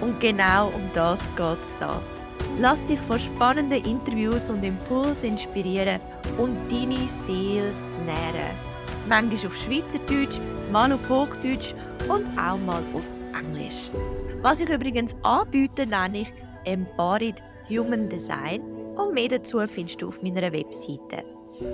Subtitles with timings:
[0.00, 2.00] Und genau um das geht es da.
[2.58, 6.00] Lass dich von spannenden Interviews und Impulsen inspirieren
[6.38, 7.72] und deine Seele
[8.04, 8.54] nähren.
[9.08, 10.38] Manchmal auf Schweizerdeutsch,
[10.70, 11.74] mal auf Hochdeutsch
[12.08, 13.04] und auch mal auf
[13.38, 13.90] Englisch.
[14.42, 16.32] Was ich übrigens anbiete, nenne ich
[16.64, 18.60] Embodied Human Design
[18.96, 21.24] und mehr dazu findest du auf meiner Webseite.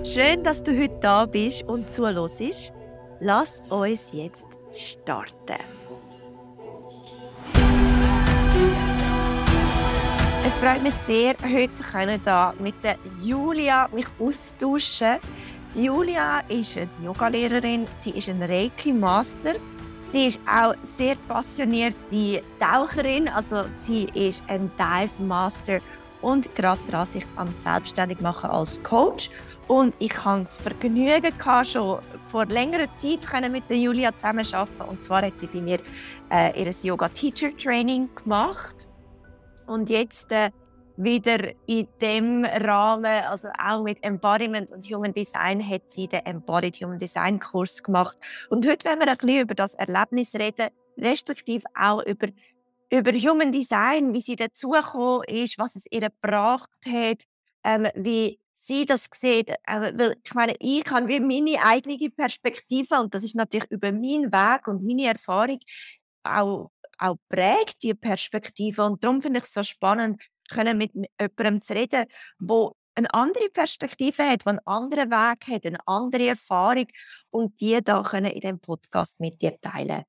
[0.03, 2.73] Schön, dass du heute da bist und zuhörst.
[3.19, 5.74] Lass uns jetzt starten.
[10.47, 15.17] Es freut mich sehr, heute können da mit der Julia mich austauschen.
[15.73, 19.55] Julia ist eine Yogalehrerin, sie ist ein Reiki Master.
[20.11, 25.79] Sie ist auch sehr passionierte Taucherin, also sie ist ein Dive Master
[26.21, 29.31] und gerade daran, sich am selbstständig machen als Coach.
[29.67, 34.89] Und ich hatte das Vergnügen schon vor längerer Zeit mit der Julia zusammenarbeiten.
[34.89, 35.79] Und zwar hat sie bei mir
[36.31, 38.87] äh, ihr Yoga Teacher Training gemacht.
[39.67, 40.51] Und jetzt äh,
[40.97, 46.77] wieder in dem Rahmen, also auch mit Embodiment und Human Design, hat sie den Embodied
[46.77, 48.17] Human Design Kurs gemacht.
[48.49, 52.27] Und heute werden wir ein bisschen über das Erlebnis reden, respektive auch über,
[52.91, 57.23] über Human Design, wie sie dazugekommen ist, was es ihr gebracht hat,
[57.63, 59.53] ähm, wie sie das sieht.
[59.65, 64.31] Also, ich meine, ich habe wie meine eigene Perspektive und das ist natürlich über meinen
[64.31, 65.59] Weg und meine Erfahrung
[66.23, 68.83] auch auch prägt, die Perspektive.
[68.83, 72.05] Und darum finde ich es so spannend, können mit jemandem zu reden,
[72.39, 76.87] der eine andere Perspektive hat, einen anderen Weg hat, eine andere Erfahrung
[77.29, 80.03] und die da können in dem Podcast mit dir teilen.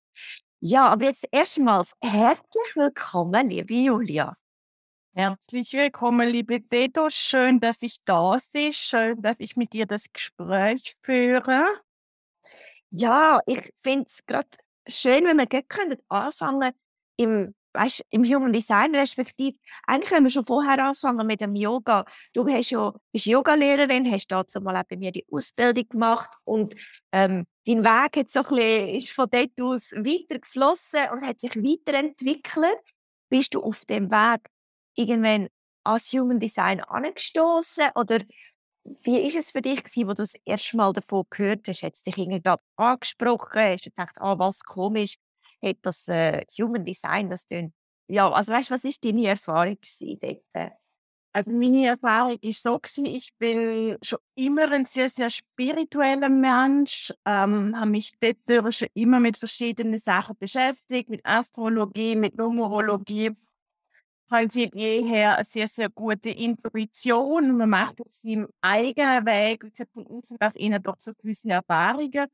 [0.61, 4.37] Ja, aber jetzt erstmals herzlich willkommen, liebe Julia.
[5.15, 7.09] Herzlich willkommen, liebe Dedo.
[7.11, 8.73] Schön, dass ich da bin.
[8.73, 11.65] Schön, dass ich mit dir das Gespräch führe.
[12.91, 14.49] Ja, ich finde es gerade
[14.89, 15.65] schön, wenn wir gleich
[16.09, 16.73] anfangen
[17.17, 22.05] im, weißt, im Human Design, respektive eigentlich können wir schon vorher anfangen mit dem Yoga.
[22.33, 26.75] Du hast ja, bist Yogalehrerin, hast dazu mal auch bei mir die Ausbildung gemacht und
[27.13, 31.41] ähm, dein Weg hat so ein bisschen, ist von dort aus weiter geflossen und hat
[31.41, 32.79] sich weiterentwickelt.
[33.29, 34.49] Bist du auf dem Weg
[34.95, 35.49] irgendwann
[35.85, 38.19] als Human Design angestoßen oder
[39.05, 41.83] wie ist es für dich wo du das erste Mal davon gehört hast?
[41.83, 42.43] Hat es dich irgendwie
[42.77, 43.61] angesprochen?
[43.61, 45.17] Hast du gedacht, ah, was komisch,
[45.65, 47.73] hat das äh, Human Design, das dann,
[48.09, 49.77] ja, also weißt was ist deine Erfahrung
[50.21, 50.73] dort?
[51.33, 57.79] Also meine Erfahrung ist so ich bin schon immer ein sehr, sehr spiritueller Mensch, ähm,
[57.79, 63.33] habe mich dort schon immer mit verschiedenen Sachen beschäftigt, mit Astrologie, mit Numerologie
[64.31, 67.57] haben sie jeher eine sehr, sehr gute Intuition.
[67.57, 72.27] Man macht auf seinem eigenen Weg und von außen nach innen doch so gewisse Erfahrungen.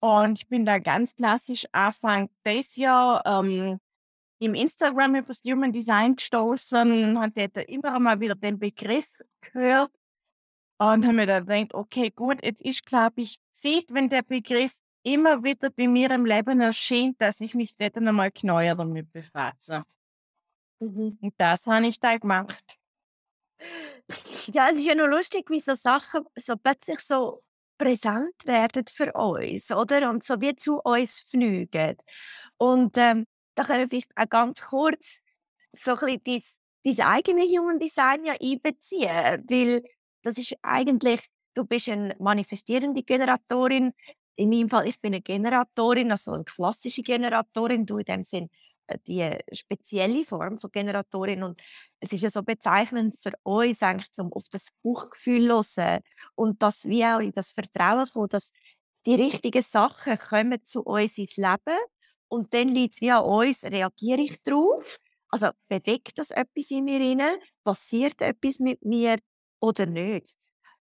[0.00, 3.78] Und ich bin da ganz klassisch Anfang des Jahr ähm,
[4.40, 9.08] im Instagram über das Human Design gestoßen und da immer mal wieder den Begriff
[9.40, 9.92] gehört
[10.78, 14.80] und habe mir dann gedacht, okay, gut, jetzt ist, glaube ich, sieht, wenn der Begriff
[15.04, 19.84] immer wieder bei mir im Leben erscheint, dass ich mich dort nochmal genauer damit befasse.
[20.82, 21.18] Mhm.
[21.20, 22.78] Und das habe ich da gemacht.
[24.52, 27.42] Ja, es ist ja noch lustig, wie so Sachen so plötzlich so
[27.78, 30.10] präsent werden für uns, oder?
[30.10, 31.96] Und so wie zu uns fliegen.
[32.58, 35.20] Und ähm, da können wir vielleicht auch ganz kurz
[35.72, 36.42] so ein bisschen
[36.84, 39.82] dein, dein eigenes Human Design ja einbeziehen, weil
[40.22, 43.92] das ist eigentlich, du bist eine manifestierende Generatorin.
[44.36, 48.50] In meinem Fall, ich bin eine Generatorin, also eine klassische Generatorin, du in dem Sinn
[49.06, 51.60] die spezielle Form von Generatorin und
[52.00, 56.00] es ist ja so bezeichnend für uns eigentlich, um auf das Bauchgefühl hören
[56.34, 58.50] und das wie auch in das Vertrauen kommen, dass
[59.06, 61.78] die richtigen Sachen kommen zu uns ins Leben
[62.28, 64.98] und dann liegt es wie an uns, reagiere ich darauf,
[65.28, 67.22] also bewegt das etwas in mir rein,
[67.64, 69.18] passiert etwas mit mir
[69.60, 70.34] oder nicht.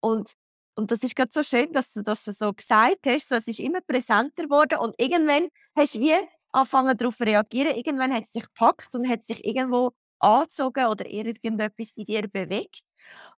[0.01, 0.33] Und
[0.75, 3.29] und das ist gerade so schön, dass du das so gesagt hast.
[3.29, 6.13] So, es ist immer präsenter geworden und irgendwann hast du wie
[6.51, 7.75] anfangen darauf zu reagieren.
[7.75, 12.81] Irgendwann hat es dich gepackt und hat sich irgendwo angezogen oder irgendetwas in dir bewegt.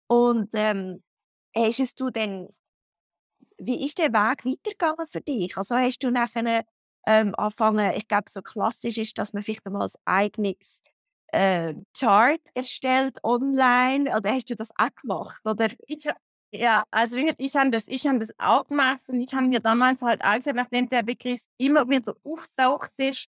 [0.07, 1.03] Und ähm,
[1.55, 2.49] hast du dann,
[3.57, 5.57] wie ist der Weg weitergegangen für dich?
[5.57, 6.63] Also hast du nachher
[7.07, 10.81] ähm, angefangen, ich glaube, so klassisch ist, dass man vielleicht einmal ein eigenes
[11.27, 14.15] äh, Chart erstellt online.
[14.15, 15.41] Oder hast du das auch gemacht?
[15.45, 15.69] Oder?
[15.87, 16.07] Ich,
[16.51, 19.59] ja, also ich, ich habe das, ich hab das auch gemacht und ich habe mir
[19.59, 23.27] damals halt auch gesagt, nachdem der Begriff immer wieder auftaucht ist,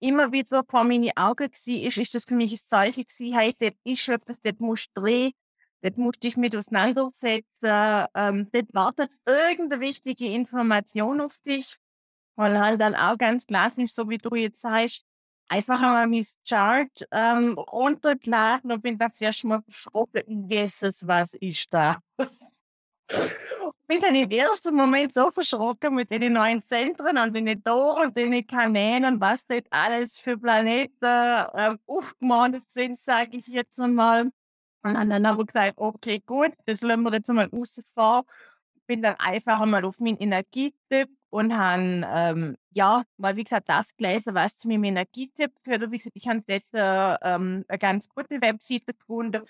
[0.00, 3.54] immer wieder vor meine Augen war, ist, ist das für mich ein Zeichen gewesen, hey,
[3.58, 5.32] dort ist etwas, dort musst du drehen,
[5.82, 11.76] dort musst du dich mit auseinandersetzen, ähm, dort wartet irgendeine wichtige Information auf dich.
[12.38, 15.02] Und halt dann auch ganz klassisch, so wie du jetzt sagst,
[15.48, 20.48] einfach einmal mein Chart ähm, runtergeladen und bin das erst mal verschrocken.
[20.48, 21.96] Jesus, was ist da?
[23.86, 28.16] bin dann im ersten Moment so verschrocken mit den neuen Zentren und den Toren und
[28.16, 34.30] den Kanälen und was dort alles für Planeten äh, aufgemalt sind, sage ich jetzt einmal.
[34.82, 38.24] Und dann habe ich gesagt, okay, gut, das lassen wir jetzt einmal rausfahren.
[38.86, 43.96] Bin dann einfach einmal auf meinen Energietyp und habe, ähm, ja, mal wie gesagt, das
[43.96, 45.82] gelesen, was zu meinem Energietyp gehört.
[45.82, 49.42] Und wie gesagt, ich habe jetzt äh, ähm, eine ganz gute Webseite gefunden.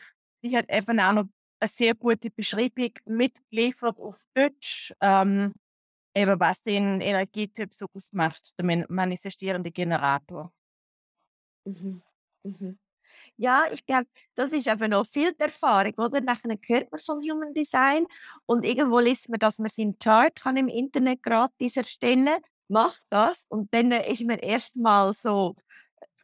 [0.45, 1.29] Die hat einfach auch noch
[1.61, 5.55] eine sehr gute Beschreibung mitgeliefert auf Deutsch, ähm,
[6.15, 10.53] eben was den Energietyp so ausmacht, der manifestierende Generator.
[11.65, 12.03] Mhm.
[12.45, 12.79] Mhm.
[13.39, 16.21] Ja, ich glaube, das ist einfach noch viel Erfahrung, oder?
[16.23, 18.07] Nachher hört man vom Human Design
[18.47, 22.29] und irgendwo liest man, dass man seinen Chart kann im Internet gratis erstellen
[22.69, 25.55] macht das und dann ist man erstmal so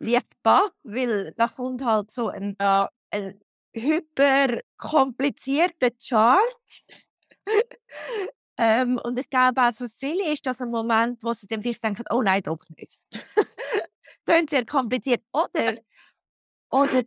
[0.00, 3.40] leicht back, weil da kommt halt so ein, äh, ein
[3.74, 6.40] hyper komplizierter Chart.
[8.58, 11.80] ähm, und ich glaube auch für viele ist das ein Moment, wo sie dann sich
[11.80, 12.98] denken, oh nein, doch nicht.
[14.26, 15.22] Klingt sehr kompliziert.
[15.32, 15.78] Oder,
[16.72, 17.02] oder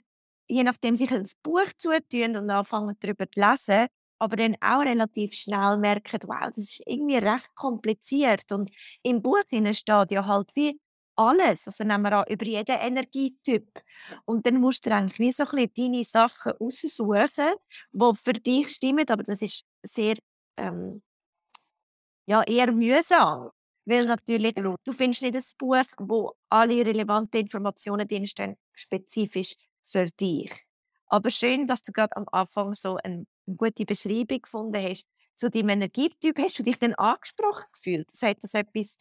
[0.47, 3.87] je nachdem sich ein Buch zutun und anfangen darüber zu lesen,
[4.19, 8.51] aber dann auch relativ schnell merken, wow, das ist irgendwie recht kompliziert.
[8.51, 8.71] Und
[9.03, 10.79] im Buch steht ja halt wie
[11.17, 11.67] alles.
[11.67, 13.67] Also nehmen wir an, über jeden Energietyp.
[14.25, 17.55] Und dann musst du eigentlich wie so ein bisschen deine Sachen aussuchen,
[17.91, 19.09] die für dich stimmen.
[19.09, 20.15] Aber das ist sehr,
[20.57, 21.01] ähm,
[22.27, 23.51] ja, eher mühsam.
[23.85, 30.51] Weil natürlich, du findest nicht ein Buch, wo alle relevanten Informationen drinstehen, spezifisch für dich.
[31.07, 35.05] Aber schön, dass du gerade am Anfang so eine gute Beschreibung gefunden hast
[35.35, 36.37] zu deinem Energietyp.
[36.39, 38.09] Hast du dich dann angesprochen gefühlt?
[38.09, 38.97] Sagt das etwas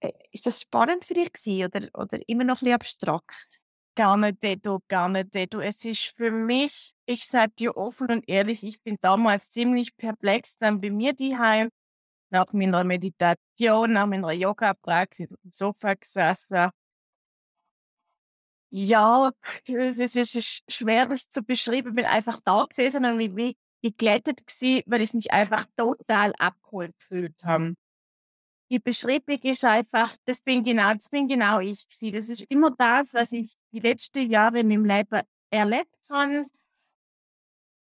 [0.00, 3.60] äh, ist das spannend für dich gewesen, oder, oder immer noch ein bisschen abstrakt?
[3.94, 5.60] Gar nicht, Dedo, gar nicht, Dedo.
[5.60, 10.58] Es ist für mich, ich sage dir offen und ehrlich, ich bin damals ziemlich perplex
[10.58, 11.70] dann bei mir daheim
[12.36, 16.70] nach meiner Meditation, nach meiner Yoga-Praxis auf dem Sofa gesessen.
[18.70, 19.30] Ja,
[19.66, 21.88] es ist schwer, das zu beschreiben.
[21.90, 26.98] Ich bin einfach da gesessen und wie geglättet gewesen, weil ich mich einfach total abgeholt
[26.98, 27.74] gefühlt habe
[28.70, 32.12] die Beschreibung ist einfach, das bin genau, das bin genau ich gewesen.
[32.12, 36.46] Das ist immer das, was ich die letzten Jahre in meinem Leben erlebt habe,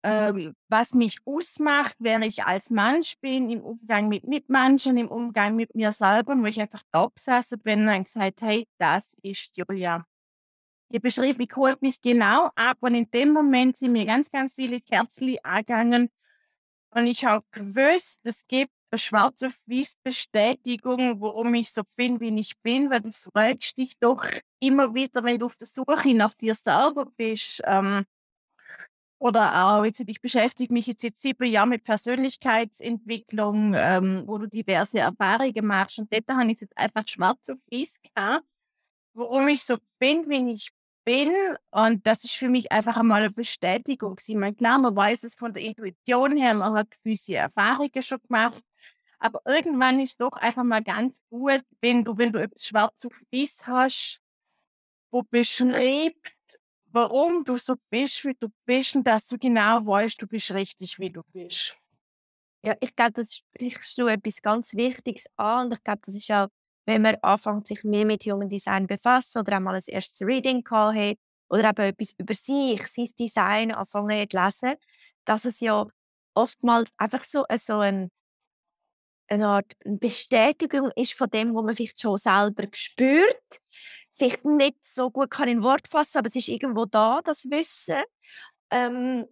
[0.03, 5.55] ähm, was mich ausmacht, wer ich als Mensch bin, im Umgang mit Mitmenschen, im Umgang
[5.55, 10.05] mit mir selber, wo ich einfach da gesessen bin und gesagt, hey, das ist Julia.
[10.91, 14.79] Die Beschreibung holt mich genau ab und in dem Moment sind mir ganz, ganz viele
[14.81, 16.09] Kerzen angegangen
[16.91, 19.59] und ich habe gewusst, es gibt eine schwarze auf
[20.03, 24.25] Bestätigung, warum ich so bin, wie ich bin, weil du fragst dich doch
[24.59, 27.61] immer wieder, wenn du auf der Suche nach dir selber bist.
[27.65, 28.05] Ähm,
[29.19, 34.47] oder auch, jetzt, ich beschäftige mich jetzt seit sieben Jahren mit Persönlichkeitsentwicklung, ähm, wo du
[34.47, 35.99] diverse Erfahrungen machst.
[35.99, 38.45] Und dort habe ich jetzt einfach schwarz auf weiß gehabt,
[39.13, 40.71] warum ich so bin, wie ich
[41.03, 41.33] bin.
[41.71, 44.15] Und das ist für mich einfach einmal eine Bestätigung.
[44.25, 48.21] Ich meine, klar, man weiß es von der Intuition her, man hat gewisse Erfahrungen schon
[48.21, 48.63] gemacht.
[49.19, 53.13] Aber irgendwann ist doch einfach mal ganz gut, wenn du, wenn du etwas schwarz auf
[53.33, 54.21] weiß hast,
[55.11, 56.38] wo beschreibt,
[56.91, 60.99] warum du so bist, wie du bist und dass du genau weißt, du bist richtig,
[60.99, 61.77] wie du bist.
[62.63, 66.29] Ja, ich glaube, das sprichst du etwas ganz Wichtiges an und ich glaube, das ist
[66.31, 66.47] auch,
[66.85, 70.93] wenn man anfängt, sich mehr mit Human Design befassen oder einmal ein erstes Reading Call
[70.93, 71.17] hat
[71.49, 74.75] oder eben etwas über sich, sein Design anfangen zu lesen,
[75.25, 75.87] dass es ja
[76.33, 78.09] oftmals einfach so, so ein
[79.29, 83.61] eine Art Bestätigung ist von dem, was man vielleicht schon selber spürt.
[84.19, 88.03] Vielleicht nicht so gut kann in Wort fassen, aber es ist irgendwo da, das Wissen.
[88.71, 89.25] Ähm,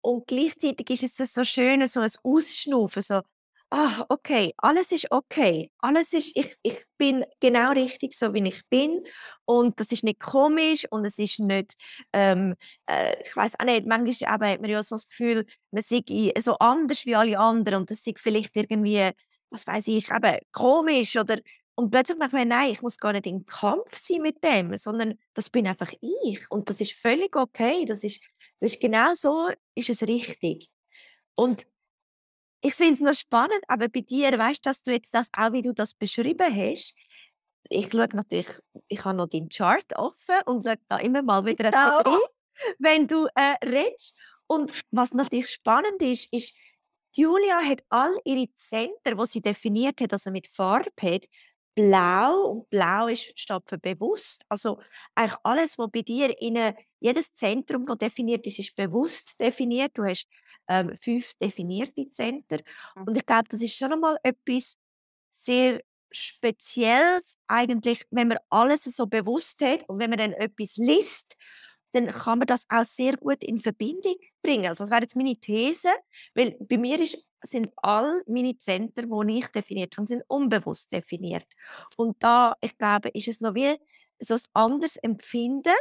[0.00, 3.22] und gleichzeitig ist es so schön, so ein Ausschnaufen, so
[3.70, 5.70] ah, okay, alles ist okay.
[5.78, 9.04] Alles ist, ich, ich bin genau richtig, so wie ich bin.
[9.44, 11.74] Und das ist nicht komisch und es ist nicht,
[12.12, 12.54] ähm,
[12.86, 16.02] äh, ich weiß auch nicht, manchmal aber hat man ja so das Gefühl, man sei
[16.40, 19.10] so anders wie alle anderen und das ist vielleicht irgendwie,
[19.50, 21.36] was weiß ich, eben komisch oder
[21.78, 25.16] Und plötzlich merkt man, nein, ich muss gar nicht in Kampf sein mit dem, sondern
[25.34, 26.44] das bin einfach ich.
[26.50, 27.84] Und das ist völlig okay.
[27.84, 28.20] Das ist,
[28.58, 30.68] das ist genau so, ist es richtig.
[31.36, 31.68] Und
[32.64, 35.52] ich finde es noch spannend, aber bei dir, weißt du, dass du jetzt das auch,
[35.52, 36.96] wie du das beschrieben hast,
[37.70, 38.48] ich schaue natürlich,
[38.88, 41.98] ich habe noch deinen Chart offen und schaue da immer mal wieder Genau.
[41.98, 42.18] rein,
[42.80, 44.18] wenn du äh, redest.
[44.48, 46.54] Und was natürlich spannend ist, ist,
[47.14, 51.26] Julia hat all ihre Zentren, die sie definiert hat, also mit Farbe hat,
[51.78, 54.44] blau und blau ist, steht für bewusst.
[54.48, 54.80] Also
[55.14, 59.92] eigentlich alles, was bei dir in eine, jedes Zentrum, das definiert ist, ist bewusst definiert.
[59.94, 60.26] Du hast
[60.66, 62.62] ähm, fünf definierte Zentren.
[62.96, 63.02] Mhm.
[63.04, 64.76] Und ich glaube, das ist schon einmal etwas
[65.30, 65.80] sehr
[66.10, 71.36] Spezielles eigentlich, wenn man alles so bewusst hat und wenn man dann etwas liest,
[71.92, 74.66] dann kann man das auch sehr gut in Verbindung bringen.
[74.66, 75.88] Also das wäre jetzt meine These,
[76.34, 81.46] weil bei mir ist, sind all meine Zentren, die ich definiert habe, sind unbewusst definiert.
[81.96, 83.76] Und da, ich glaube, ist es noch wie
[84.20, 85.74] so ein anderes Empfinden.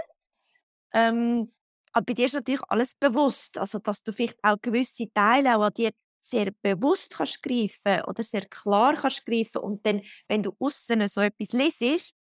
[0.93, 1.51] Ähm,
[1.93, 5.63] aber bei dir ist natürlich alles bewusst, also dass du vielleicht auch gewisse Teile auch
[5.63, 10.53] an dir sehr bewusst kannst greifen oder sehr klar kannst greifen und dann, wenn du
[10.59, 12.13] außen so etwas lesest,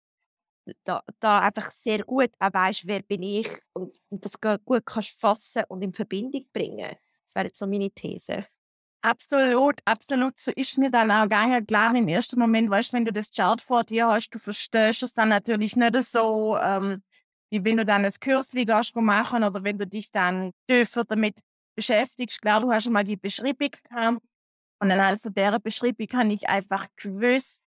[0.84, 5.20] da, da einfach sehr gut auch weißt, wer bin ich und, und das gut kannst
[5.20, 6.96] fassen und in Verbindung bringen.
[7.24, 8.46] Das wäre jetzt so meine These.
[9.02, 10.36] Absolut, absolut.
[10.36, 13.30] So ist mir dann auch gar nicht klar im ersten Moment, weißt wenn du das
[13.30, 17.02] Chart vor dir hast, du verstehst es dann natürlich nicht so, ähm,
[17.50, 20.50] wie wenn du dann ein Kürzli machen oder wenn du dich dann
[21.04, 21.40] damit
[21.76, 22.42] beschäftigst.
[22.42, 24.20] Klar, du hast schon mal die Beschreibung gehabt
[24.80, 27.62] und dann also der Beschreibung kann ich einfach gewusst,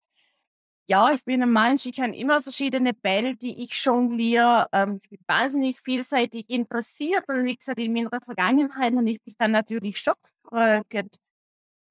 [0.88, 4.69] ja, ich bin ein Mensch, ich kann immer verschiedene Bälle, die ich jongliere.
[4.73, 9.37] Ähm, ich bin wahnsinnig vielseitig interessiert und wie gesagt, in meiner Vergangenheit habe ich mich
[9.37, 10.14] dann natürlich schon
[10.45, 11.19] gefragt,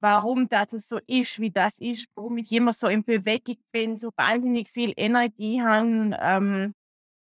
[0.00, 4.10] warum das so ist, wie das ist, warum ich immer so in Bewegung bin, so
[4.16, 6.74] wahnsinnig viel Energie habe, ähm,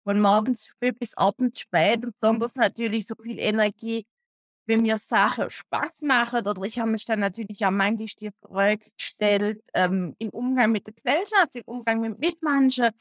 [0.04, 4.06] von morgens früh bis abends spät und besonders natürlich so viel Energie,
[4.70, 9.62] wenn mir Sachen Spaß machen oder ich habe mich dann natürlich auch manchmal die Frage
[9.74, 12.92] ähm, im Umgang mit der Gesellschaft, im Umgang mit Mitmenschen,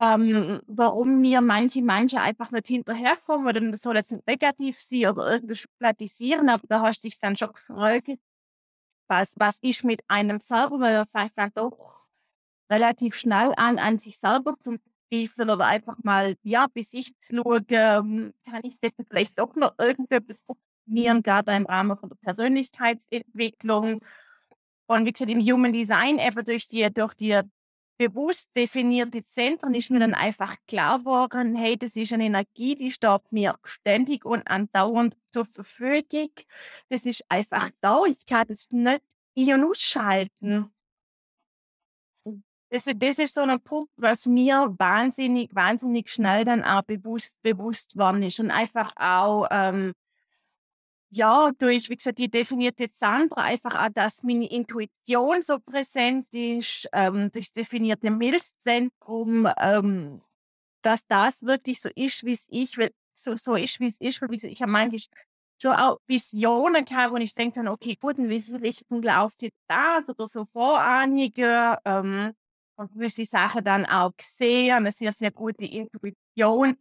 [0.00, 5.08] ähm, warum mir manche manche einfach nicht hinterherkommen oder das soll jetzt nicht negativ sein
[5.08, 8.08] oder irgendwie schubladisieren, aber da hast du dich dann schon gefragt,
[9.08, 12.06] was, was ist mit einem selber, weil er fängt dann doch
[12.70, 14.78] relativ schnell an, an sich selber zu
[15.12, 19.74] zweifeln oder einfach mal, ja, bis ich schaue, ähm, kann ich das vielleicht doch noch
[19.78, 20.44] irgendetwas
[20.86, 24.00] gerade im Rahmen von der Persönlichkeitsentwicklung.
[24.86, 27.40] Und wie gesagt, im Human Design, eben durch die, durch die
[27.96, 32.90] bewusst definierte Zentren, ist mir dann einfach klar geworden, hey, das ist eine Energie, die
[32.90, 36.30] steht mir ständig und andauernd zur Verfügung.
[36.88, 39.02] Das ist einfach da, ich kann das nicht
[39.38, 40.70] ein- und ausschalten.
[42.70, 47.96] Das, das ist so ein Punkt, was mir wahnsinnig, wahnsinnig schnell dann auch bewusst, bewusst
[47.96, 48.40] worden ist.
[48.40, 49.94] Und einfach auch, ähm,
[51.14, 56.88] ja, durch, wie gesagt, die definierte Sandra, einfach auch, dass meine Intuition so präsent ist,
[56.92, 60.22] ähm, durch das definierte Milzzentrum, ähm,
[60.82, 64.20] dass das wirklich so ist, wie es ich will, so, so ist, wie es ist.
[64.20, 65.00] Weil, ich habe manchmal
[65.62, 69.58] schon auch Visionen gehabt, wo ich denke dann, okay, gut, in welche Richtung läuft jetzt
[69.68, 72.34] das oder so Vorahnige, ähm,
[72.76, 76.76] und gewisse Sachen dann auch gesehen, eine sehr, sehr gute Intuition.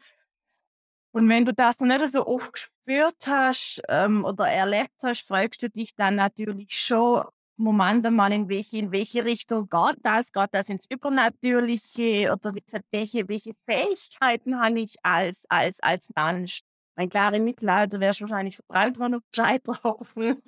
[1.15, 5.61] Und wenn du das noch nicht so oft gespürt hast ähm, oder erlebt hast, fragst
[5.61, 7.23] du dich dann natürlich schon,
[7.55, 10.31] Moment mal, in welche, in welche Richtung geht das?
[10.31, 12.33] Geht das ins Übernatürliche?
[12.33, 16.61] Oder wie gesagt, welche, welche Fähigkeiten habe ich als, als, als Mensch?
[16.95, 20.41] Mein klarer Mittelalter wärst wahrscheinlich verbrannt worden auf Scheiterhaufen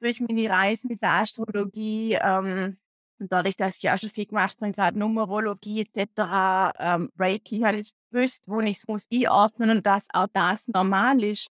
[0.00, 2.18] durch meine Reise mit der Astrologie.
[2.20, 2.76] Ähm,
[3.18, 7.78] und dadurch, dass ich auch schon viel gemacht habe, gerade Numerologie etc., ähm, Reiki, habe
[7.78, 11.48] ich gewusst, wo ich es muss einordnen und dass auch das normal ist.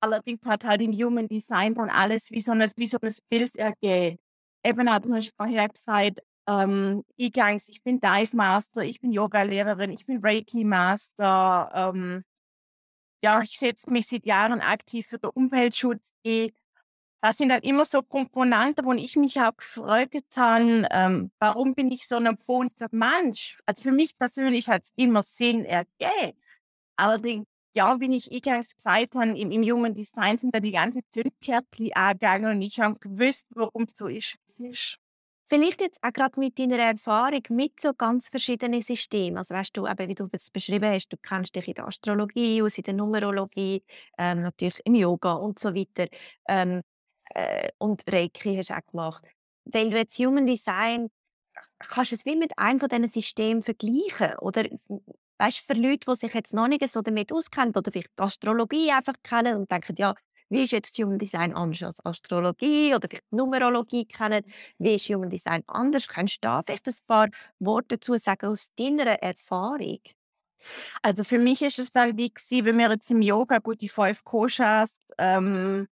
[0.00, 3.56] Allerdings hat halt im Human Design dann alles wie so ein, wie so ein Bild
[3.56, 4.18] ergeben.
[4.64, 10.06] Eben hat man vorher gesagt, ähm, Eingangs, ich bin Dive Master, ich bin Yoga-Lehrerin, ich
[10.06, 12.24] bin Reiki Master, ähm,
[13.22, 16.50] ja, ich setze mich seit Jahren aktiv für den Umweltschutz ein.
[17.20, 21.90] Das sind dann immer so Komponenten, wo ich mich auch gefragt habe, ähm, warum bin
[21.90, 23.58] ich so ein bunter Mensch?
[23.66, 26.38] Also für mich persönlich hat es immer Sinn ergeben.
[26.96, 27.46] Allerdings,
[27.76, 31.92] ja, wie ich eingangs gesagt habe, im, im jungen Design sind da die ganzen Zündkärtchen
[31.94, 34.98] angegangen und ich habe gewusst, warum es so ist, es ist.
[35.50, 39.38] Vielleicht jetzt auch gerade mit deiner Erfahrung mit so ganz verschiedenen Systemen.
[39.38, 42.62] Also weißt du, eben, wie du es beschrieben hast, du kennst dich in der Astrologie
[42.62, 43.82] aus, in der Numerologie,
[44.18, 46.06] ähm, natürlich im Yoga und so weiter.
[46.48, 46.82] Ähm,
[47.34, 49.24] äh, und Reiki hast du auch gemacht.
[49.64, 51.10] Wenn du jetzt Human Design
[51.78, 54.36] kannst du es wie mit einem von diesen Systemen vergleichen?
[54.40, 54.64] Oder
[55.38, 58.90] weißt, für Leute, die sich jetzt noch nicht so damit auskennen oder vielleicht die Astrologie
[58.92, 60.14] einfach kennen und denken, ja,
[60.50, 64.44] wie ist jetzt Human Design anders als Astrologie oder vielleicht Numerologie kennen?
[64.78, 66.08] Wie ist Human Design anders?
[66.08, 70.00] Kannst du da vielleicht ein paar Worte dazu sagen aus deiner Erfahrung?
[71.02, 72.32] Also für mich ist es dann wie
[72.64, 75.86] wenn wir jetzt im Yoga, gut, die fünf Koshas, ähm,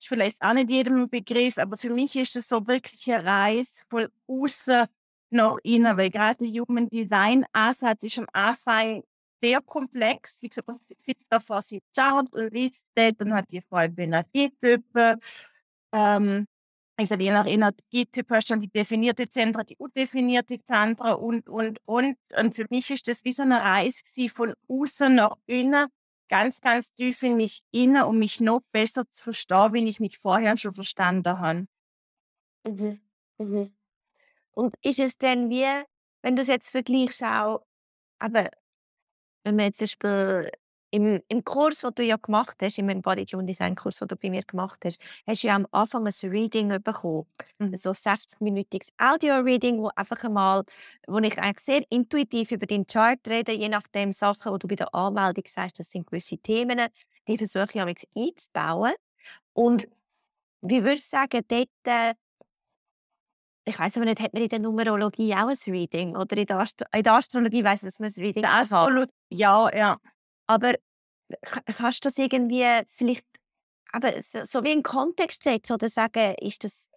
[0.00, 3.84] ist vielleicht auch nicht jedem Begriff, aber für mich ist es so wirklich eine Reise
[3.88, 4.86] von außen
[5.30, 9.02] nach innen, weil gerade der Human Design Ansatz ist am Anfang
[9.42, 10.42] sehr komplex.
[10.42, 15.18] Wie gesagt, man sitzt da vor sich Chart und das und hat die voll Energietypen.
[15.92, 16.46] Ähm,
[16.96, 21.78] also je nach Energietyp hast du dann die definierte Zentren, die undefinierte Zentren und, und,
[21.86, 22.18] und.
[22.36, 25.86] Und für mich ist das wie so eine Reise von außen nach innen,
[26.30, 30.18] ganz, ganz tief in mich innen, um mich noch besser zu verstehen, wie ich mich
[30.18, 31.66] vorher schon verstanden habe.
[32.66, 33.00] Mhm.
[33.38, 33.74] Mhm.
[34.52, 35.66] Und ist es denn wie,
[36.22, 37.62] wenn du es jetzt vergleichst auch,
[38.20, 38.50] aber
[39.44, 40.50] wenn man jetzt zum Beispiel
[40.90, 44.30] im, im Kurs, den du ja gemacht hast, im Embodied Design Kurs, den du bei
[44.30, 47.26] mir gemacht hast, hast du ja am Anfang ein Reading bekommen.
[47.58, 47.76] Mhm.
[47.76, 50.64] So 60-minütiges Audio-Reading, wo einfach einmal,
[51.06, 54.76] wo ich eigentlich sehr intuitiv über den Chart rede, je nachdem Sachen, die du bei
[54.76, 56.80] der Anmeldung sagst, das sind gewisse Themen,
[57.28, 58.94] die versuche ich einzubauen.
[59.52, 59.88] Und
[60.62, 62.14] wie würde ich sagen, dort äh,
[63.64, 66.16] ich weiß aber nicht, hat man in der Numerologie auch ein Reading?
[66.16, 69.10] Oder in der, Astro in der Astrologie weiss ich, dass man ein Reading hat.
[69.30, 69.98] Ja, ja.
[70.50, 70.74] Aber
[71.76, 73.24] kannst du das irgendwie vielleicht
[73.92, 76.88] aber so, wie in Kontext setzen oder sagen, ist das,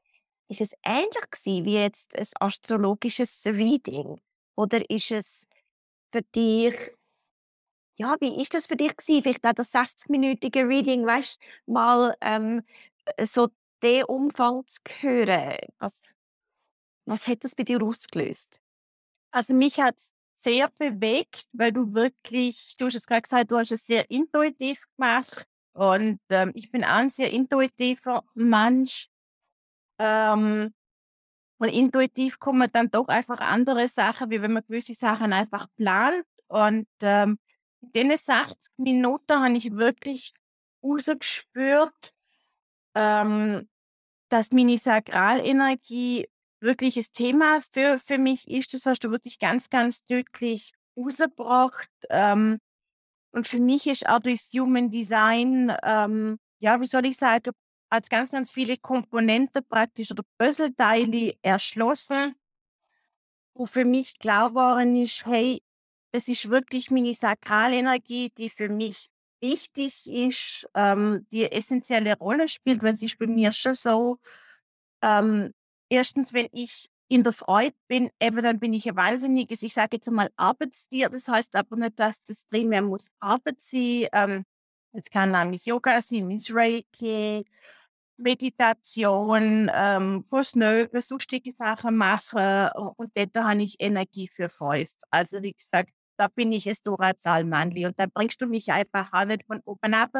[0.48, 4.19] ist es ähnlich gewesen wie jetzt ein astrologisches Reading?
[4.55, 5.48] Oder ist es
[6.12, 6.75] für dich,
[8.00, 9.22] ja, wie ist das für dich gewesen?
[9.22, 12.63] Vielleicht auch das 60-minütige Reading, weißt mal ähm,
[13.22, 13.50] so
[13.83, 15.57] den Umfang zu hören.
[15.77, 16.01] Was,
[17.05, 18.60] was hat das bei dir ausgelöst?
[19.31, 20.12] Also mich hat es
[20.43, 24.83] sehr bewegt, weil du wirklich, du hast es gerade gesagt, du hast es sehr intuitiv
[24.97, 25.47] gemacht.
[25.73, 29.08] Und ähm, ich bin auch ein sehr intuitiver Mensch.
[29.99, 30.73] Ähm,
[31.58, 36.25] und intuitiv kommen dann doch einfach andere Sachen, wie wenn man gewisse Sachen einfach plant.
[36.47, 37.39] Und ähm,
[37.82, 40.34] in den 60 Minuten habe ich wirklich
[40.84, 42.13] rausgespürt,
[42.95, 43.69] ähm,
[44.29, 46.27] dass meine Sakralenergie
[46.63, 48.73] wirkliches Thema für, für mich ist.
[48.73, 51.89] Das hast du wirklich ganz, ganz deutlich rausgebracht.
[52.10, 52.60] Ähm,
[53.32, 57.52] und für mich ist auch durchs Human Design, ähm, ja, wie soll ich sagen,
[57.89, 62.36] als ganz, ganz viele Komponenten praktisch oder Puzzleteile erschlossen,
[63.54, 63.86] wo für
[64.19, 65.62] klar geworden ist, hey,
[66.12, 69.08] das ist wirklich meine Sakralenergie, die für mich
[69.41, 74.19] wichtig ist, ähm, die essentielle Rolle spielt, weil sie ist bei mir schon so,
[75.02, 75.54] ähm,
[75.93, 79.97] erstens, wenn ich in der Freude bin, eben dann bin ich ein wahnsinniges, ich sage
[79.97, 81.10] jetzt mal Arbeitstier.
[81.10, 84.08] Das heißt aber nicht, dass das primär muss Arbeit sein.
[84.12, 84.45] Ähm,
[84.93, 87.45] es kann nämlich Yoga sein, Miss Reiki,
[88.17, 94.99] Meditation, ähm, Kosnöbe, sonstige Sachen machen und dort habe ich Energie für Fäust.
[95.12, 99.25] Also wie gesagt, da bin ich es Duracell-Mannli und da bringst du mich einfach auch
[99.25, 100.12] nicht von oben ab.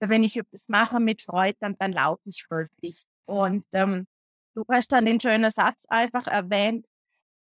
[0.00, 3.04] Wenn ich etwas mache mit Freude, dann, dann laufe ich wirklich.
[3.26, 4.06] Und ähm,
[4.54, 6.86] Du hast dann den schönen Satz einfach erwähnt,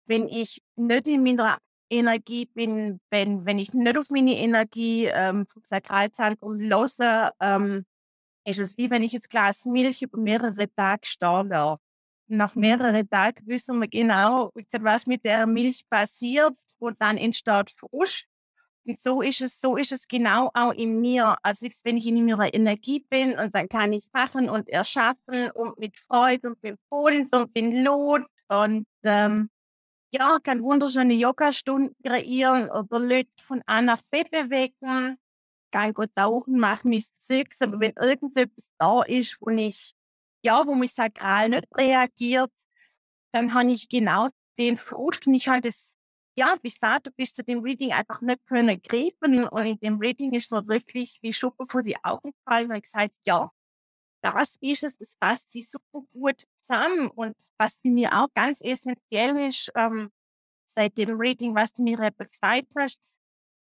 [0.08, 5.46] wenn ich nicht in meiner Energie bin, wenn, wenn ich nicht auf meine Energie ähm,
[5.46, 7.86] vom Sakralzentrum lasse, ähm,
[8.46, 11.80] ist es wie wenn ich jetzt Glas Milch über mehrere Tage stehen lasse.
[12.30, 18.26] Nach mehreren Tagen wissen wir genau, was mit der Milch passiert und dann entsteht Frust.
[18.96, 21.38] So ist es, so ist es genau auch in mir.
[21.44, 25.78] Also wenn ich in meiner Energie bin und dann kann ich machen und erschaffen und
[25.78, 29.50] mit Freude und bin bunt und bin lot und ähm,
[30.14, 35.18] ja, kann wunderschöne Yoga-Stunden kreieren oder Leute von A nach B bewegen,
[35.72, 39.94] kann gut tauchen, mache mich Zeugs, aber wenn irgendetwas da ist, wo ich,
[40.44, 42.52] ja, wo mich sakral nicht reagiert,
[43.34, 45.94] dann habe ich genau den Frust und ich halte es
[46.38, 49.48] ja, bis dato bis zu dem Reading einfach nicht können greifen.
[49.48, 52.84] Und in dem Reading ist mir wirklich wie Schuppen vor die Augen gefallen, weil ich
[52.84, 53.52] gesagt ja,
[54.22, 57.10] das ist es, das passt sich super gut zusammen.
[57.10, 60.12] Und was mir auch ganz essentiell ist, ähm,
[60.68, 63.00] seit dem Reading, was du mir gesagt hast,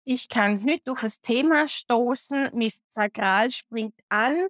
[0.04, 4.48] ich kann nicht durch das Thema stoßen, mein Sakral springt an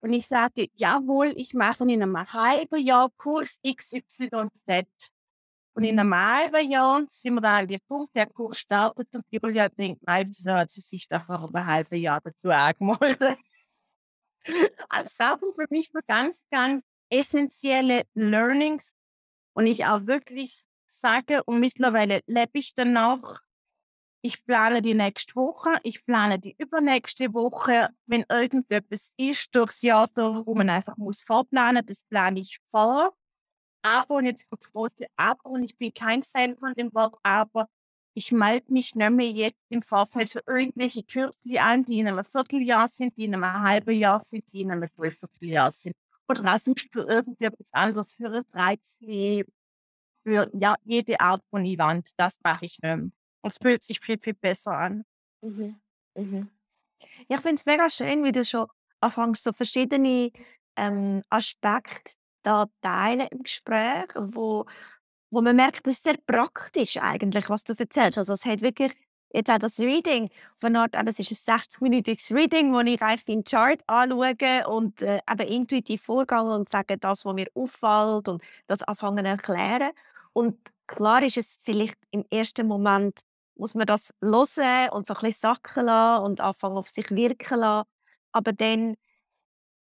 [0.00, 4.86] und ich sage, jawohl, ich mache in einem halben Jahr Kurs XYZ.
[5.74, 9.24] Und in einem halben Jahr sind wir dann an dem Punkt, der Kurs startet und
[9.32, 13.38] die Julia denkt, nein, wieso hat sie sich da vor einem halben Jahr dazu angemeldet?
[14.88, 18.92] Also Sachen für mich so ganz, ganz essentielle Learnings
[19.52, 23.38] und ich auch wirklich sagen und mittlerweile lebe ich dann noch.
[24.20, 27.90] Ich plane die nächste Woche, ich plane die übernächste Woche.
[28.06, 33.14] Wenn irgendetwas ist durchs Jahr, wo man einfach muss vorplanen, das plane ich vor.
[33.82, 37.68] Aber, und jetzt kurz große Aber, und ich bin kein Fan von dem Wort Aber,
[38.14, 42.24] ich melde mich nicht mehr jetzt im Vorfeld für irgendwelche Kürzli an, die in einem
[42.24, 45.94] Vierteljahr sind, die in einem halben Jahr sind, die in einem Dreivierteljahr sind.
[46.28, 49.44] Oder auch sonst für irgendetwas anderes, für ein Reizli,
[50.24, 52.10] für ja, jede Art von Event.
[52.16, 52.96] Das mache ich nicht mehr.
[52.96, 55.04] Und es fühlt sich viel, viel besser an.
[55.40, 55.80] Mhm.
[56.14, 56.48] Mhm.
[57.28, 58.68] Ja, ich finde es mega schön, wie du schon
[59.00, 60.30] anfängst, so verschiedene
[60.76, 64.66] ähm, Aspekte da teilen im Gespräch, wo,
[65.30, 68.18] wo man merkt, das ist sehr praktisch eigentlich, was du erzählst.
[68.18, 68.92] Also es hat wirklich
[69.32, 73.44] jetzt auch das Reading von Art, es ist ein 60-minütiges Reading, wo ich eigentlich den
[73.44, 78.82] Chart anschaue und äh, eben intuitiv vorgehe und sage das, was mir auffällt und das
[78.82, 79.90] anfangen erklären.
[80.32, 83.20] Und klar ist es vielleicht im ersten Moment,
[83.56, 87.60] muss man das hören und so ein bisschen sacken lassen und anfangen auf sich wirken
[87.60, 87.88] lassen.
[88.32, 88.96] Aber dann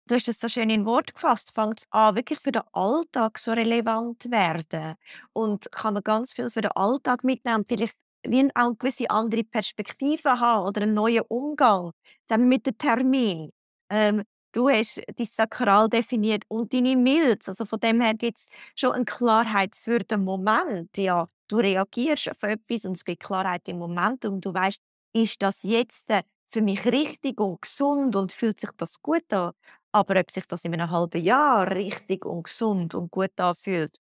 [0.07, 3.38] du hast es so schön in Wort gefasst, fängt es an, wirklich für den Alltag
[3.38, 4.95] so relevant zu werden.
[5.33, 9.45] Und kann man ganz viel für den Alltag mitnehmen, vielleicht wie auch eine gewisse andere
[9.45, 11.92] Perspektive haben oder einen neuen Umgang
[12.29, 13.51] dann mit dem Termin.
[13.90, 17.49] Ähm, du hast dein Sakral definiert und deine Milz.
[17.49, 20.97] Also von dem her gibt es schon eine Klarheit für den Moment.
[20.97, 24.81] Ja, du reagierst auf etwas und es gibt Klarheit im Moment und du weißt,
[25.12, 29.53] ist das jetzt äh, für mich richtig und gesund und fühlt sich das gut an?
[29.92, 33.99] Aber ob sich das in einem halben Jahr richtig und gesund und gut anfühlt,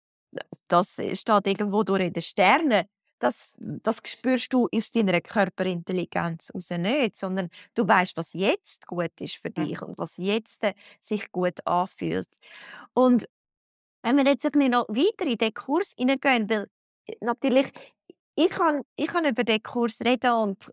[0.68, 2.86] das steht irgendwo durch in den Sternen.
[3.20, 9.12] Das, das spürst du aus deiner Körperintelligenz raus nicht, sondern du weißt, was jetzt gut
[9.20, 12.30] ist für dich und was jetzt äh, sich gut anfühlt.
[12.94, 13.28] Und
[14.04, 16.68] wenn wir jetzt ein noch weiter in den Kurs hineingehen, weil
[17.08, 17.72] äh, natürlich
[18.36, 20.72] ich kann, ich kann über den Kurs reden und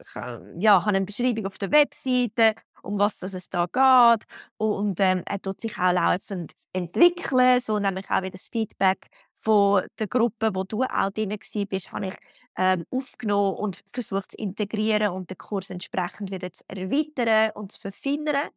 [0.58, 2.54] ja, habe eine Beschreibung auf der Webseite
[2.88, 4.26] um was es da geht.
[4.56, 9.08] Und ähm, er tut sich auch laufend entwickeln, so nämlich auch wieder das Feedback
[9.40, 12.14] von der Gruppe, wo du auch drin bist, habe ich
[12.56, 17.80] ähm, aufgenommen und versucht zu integrieren und den Kurs entsprechend wieder zu erweitern und zu
[17.80, 18.48] verfeinern.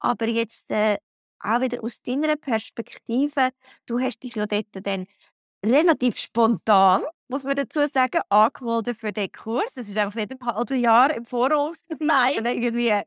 [0.00, 0.98] Aber jetzt äh,
[1.40, 3.50] auch wieder aus deiner Perspektive,
[3.86, 5.06] du hast dich ja dort dann
[5.64, 9.74] relativ spontan, muss man dazu sagen, angemeldet für den Kurs.
[9.74, 11.78] Das ist einfach nicht ein halbes Jahr im Voraus.
[11.98, 12.44] Nein.
[12.44, 13.02] irgendwie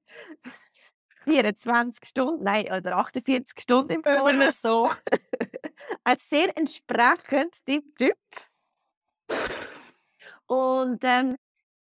[1.25, 4.61] 24 Stunden, nein, oder 48 Stunden im Voraus.
[4.61, 4.89] so.
[6.03, 8.17] Ein sehr entsprechend dem Typ.
[10.47, 11.35] Und ähm,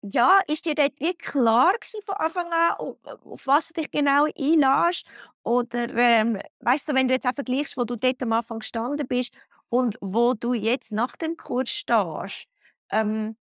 [0.01, 1.73] ja, ist dir dort wie klar
[2.05, 5.05] von Anfang an, auf was du dich genau einlässt?
[5.43, 9.07] Oder ähm, weißt du, wenn du jetzt auch vergleichst, wo du dort am Anfang gestanden
[9.07, 9.33] bist
[9.73, 12.45] und wo du jetzt nach dem Kurs stehst,
[12.91, 13.35] ähm,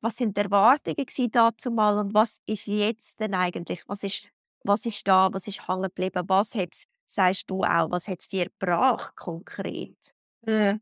[0.00, 3.82] was sind die Erwartungen dazu mal und was ist jetzt denn eigentlich?
[3.86, 4.26] Was ist,
[4.64, 5.28] was ist da?
[5.32, 6.24] Was ist hängen geblieben?
[6.28, 10.14] Was hat's, sagst du auch, was hat es dir gebracht konkret?
[10.46, 10.80] Mhm.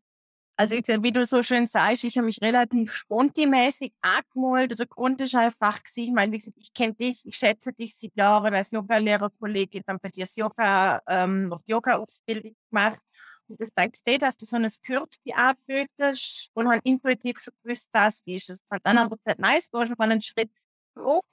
[0.57, 4.79] Also wie du so schön sagst, ich habe mich relativ spontimäßig angemeldet.
[4.79, 8.71] Der Grund ist einfach, ich meine, ich kenne dich, ich schätze dich seit Jahren als
[8.71, 13.01] Yoga-Lehrerkollegin, dann bei dir das Yoga, ähm, noch Yoga-Ausbildung gemacht.
[13.49, 13.71] Das
[14.07, 18.59] dir, dass du so ein Kürtchen anbietest und halt intuitiv schon gewusst, das ist es.
[18.71, 20.51] Und dann aber gesagt, nice, du hast aber einen Schritt
[20.95, 21.25] zurück,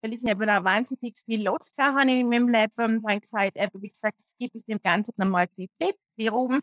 [0.00, 3.82] weil ich eben auch wahnsinnig viel losgezogen habe in meinem Leben und habe gesagt, eben,
[3.82, 6.60] wie gesagt, es gibt dem Ganzen nochmal die Tipp, hier oben.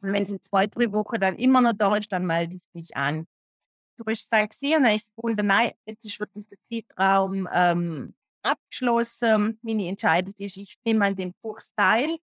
[0.00, 2.68] Und wenn es in zwei, drei Wochen dann immer noch da ist, dann melde ich
[2.72, 3.26] mich an.
[3.96, 9.58] Du bist dann gesehen, ich wollte, nein, jetzt ist wirklich der Zeitraum ähm, abgeschlossen.
[9.62, 12.18] Meine Entscheidung ist, ich nehme an dem Kurs teil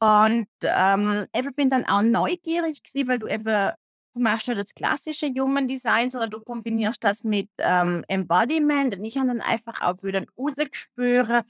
[0.00, 3.72] und ähm, eben bin dann auch neugierig gewesen, weil du eben,
[4.14, 8.96] du machst ja das klassische Human Design, sondern du kombinierst das mit ähm, Embodiment.
[8.96, 11.44] Und ich habe dann einfach auch wieder rausgespürt,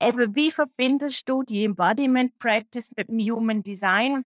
[0.00, 4.24] eben, wie verbindest du die Embodiment Practice mit dem Human Design?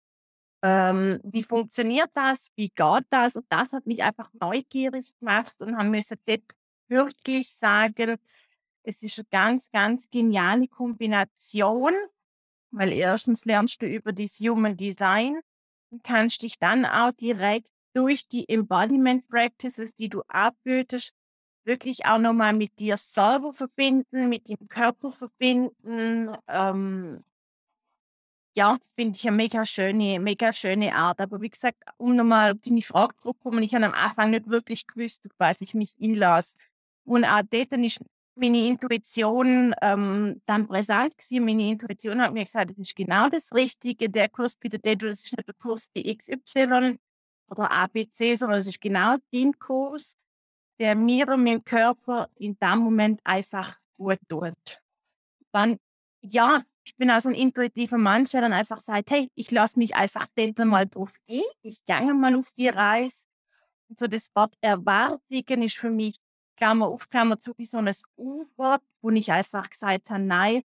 [0.63, 2.49] Ähm, wie funktioniert das?
[2.55, 3.35] Wie geht das?
[3.35, 6.43] Und das hat mich einfach neugierig gemacht und haben müssen dort
[6.87, 8.17] wirklich sagen,
[8.83, 11.93] es ist eine ganz, ganz geniale Kombination
[12.73, 15.39] weil erstens lernst du über das Human Design
[15.91, 21.13] und kannst dich dann auch direkt durch die Embodiment Practices, die du abbildest,
[21.65, 26.35] wirklich auch nochmal mit dir selber verbinden, mit dem Körper verbinden.
[26.47, 27.23] Ähm,
[28.55, 31.21] ja, finde ich eine mega schöne, mega schöne Art.
[31.21, 34.85] Aber wie gesagt, um nochmal auf deine Frage zurückzukommen, ich habe am Anfang nicht wirklich
[34.87, 36.55] gewusst, was ich mich einlasse.
[37.05, 37.99] Und auch dort ist
[38.35, 41.45] meine Intuition ähm, dann präsent gewesen.
[41.45, 44.09] Meine Intuition hat mir gesagt, das ist genau das Richtige.
[44.09, 46.97] Der Kurs bietet dir, das ist nicht der Kurs für XY.
[47.47, 50.15] oder ABC, sondern es ist genau dein Kurs,
[50.79, 54.81] der mir und meinem Körper in dem Moment einfach gut tut.
[55.51, 55.77] Dann,
[56.21, 59.95] ja, ich bin also ein intuitiver Mensch, der dann einfach sagt, hey, ich lasse mich
[59.95, 63.23] einfach dort mal drauf ein, ich gehe mal auf die Reise.
[63.87, 66.15] Und so das Wort Erwartungen ist für mich,
[66.55, 70.61] Klammer auf, Klammer zu, wie so ein U-Wort, wo ich einfach gesagt habe, nein,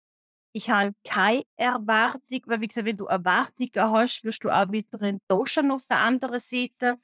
[0.53, 5.03] ich habe keine Erwartung, weil wie gesagt, wenn du Erwartungen hast, wirst du auch wieder
[5.03, 6.99] enttäuschen auf der anderen Seite.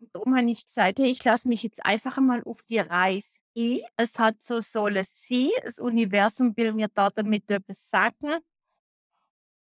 [0.00, 3.38] Und darum habe ich gesagt, hey, ich lasse mich jetzt einfach mal auf die Reise
[3.56, 3.80] ein.
[3.96, 5.48] Es hat so soll es sein.
[5.64, 8.34] Das Universum will mir da damit etwas sagen.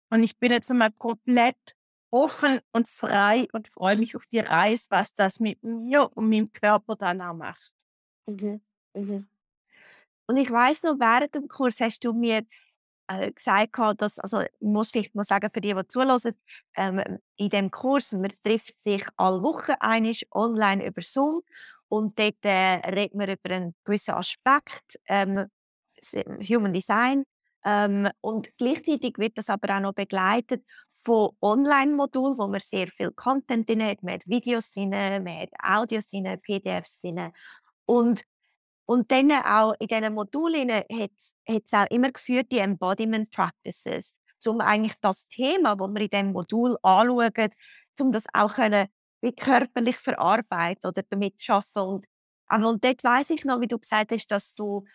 [0.10, 1.76] Und ich bin jetzt einmal komplett
[2.12, 6.52] offen und frei und freue mich auf die Reise, was das mit mir und meinem
[6.52, 7.75] Körper dann auch macht.
[8.28, 8.62] Mhm.
[8.94, 9.28] Mhm.
[10.28, 12.44] Und ich weiß noch, während dem Kurs hast du mir
[13.08, 16.34] äh, gesagt dass, also ich muss vielleicht mal sagen, für die, die zuhören,
[16.76, 21.42] ähm, in dem Kurs, man trifft sich alle Wochen einig online über Zoom
[21.88, 25.48] und dort äh, redet man über einen gewissen Aspekt, ähm,
[26.48, 27.24] Human Design.
[27.64, 33.12] Ähm, und gleichzeitig wird das aber auch noch begleitet von Online-Modulen, wo man sehr viel
[33.12, 34.04] Content drin hat.
[34.04, 37.32] Man hat Videos drin, man hat Audios drin, PDFs drin.
[37.86, 38.24] Und
[38.86, 44.62] und dann auch in diesen Modulen hat es auch immer geführt, die Embodiment Practices, um
[44.62, 47.50] eigentlich das Thema, das wir in diesem Modul anschauen,
[48.00, 48.88] um das auch können,
[49.22, 52.06] wie körperlich verarbeiten oder damit zu arbeiten.
[52.52, 54.86] Und, und dort weiss ich noch, wie du gesagt hast, dass du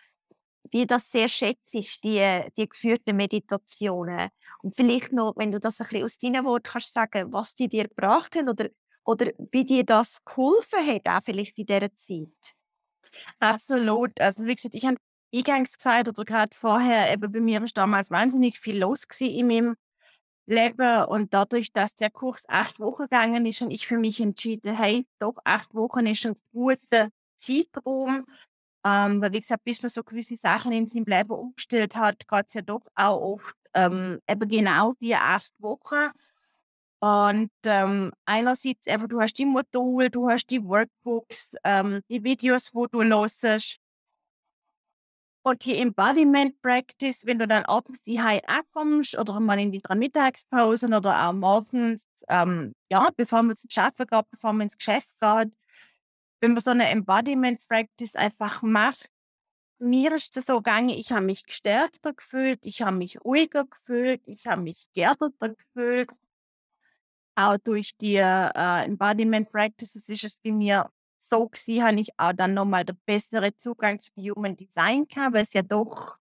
[0.71, 4.29] wie das sehr schätzt, die, die geführten Meditationen.
[4.61, 7.67] Und vielleicht noch, wenn du das ein bisschen aus deinen Worten kannst sagen, was die
[7.67, 8.69] dir gebracht haben oder,
[9.03, 12.55] oder wie dir das geholfen hat, auch vielleicht in dieser Zeit.
[13.39, 14.19] Absolut.
[14.19, 14.97] Also wie gesagt, ich habe
[15.33, 19.75] eingangs gesagt oder gerade vorher, eben bei mir ist damals wahnsinnig viel los in meinem
[20.47, 24.75] Leben und dadurch, dass der Kurs acht Wochen gegangen ist und ich für mich entschieden,
[24.75, 28.25] hey, doch acht Wochen ist ein guter Zeitraum,
[28.85, 32.45] ähm, weil wie gesagt, bis man so gewisse Sachen in seinem Leben umgestellt hat, geht
[32.47, 36.11] es ja doch auch oft ähm, eben genau die acht Wochen.
[37.03, 42.75] Und ähm, einerseits eben, du hast die Module, du hast die Workbooks, ähm, die Videos,
[42.75, 43.79] wo du hörst.
[45.43, 49.81] Und die Embodiment Practice, wenn du dann abends die High ankommst oder mal in die
[49.95, 55.09] Mittagspause oder auch morgens, ähm, ja, bevor man zum Arbeiten geht, bevor man ins Geschäft
[55.19, 55.51] geht,
[56.41, 59.09] wenn man so eine Embodiment Practice einfach macht,
[59.79, 64.21] mir ist es so gegangen, ich habe mich gestärkter gefühlt, ich habe mich ruhiger gefühlt,
[64.27, 66.11] ich habe mich geerdeter gefühlt
[67.35, 72.33] auch durch die äh, Embodiment Practices ist es bei mir so gewesen, habe ich auch
[72.33, 76.17] dann nochmal den besseren Zugang zu Human Design gehabt, weil es ja doch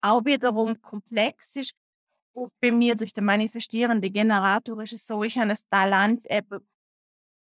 [0.00, 1.74] auch wiederum komplex ist.
[2.32, 6.66] Und bei mir durch den manifestierenden Generator ist es so, ich habe das Talent, eben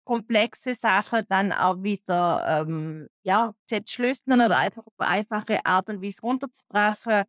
[0.04, 5.90] komplexe Sachen dann auch wieder ähm, ja, zu entschlüsseln oder einfach auf eine einfache Art
[5.90, 7.26] und Weise runterzubrechen,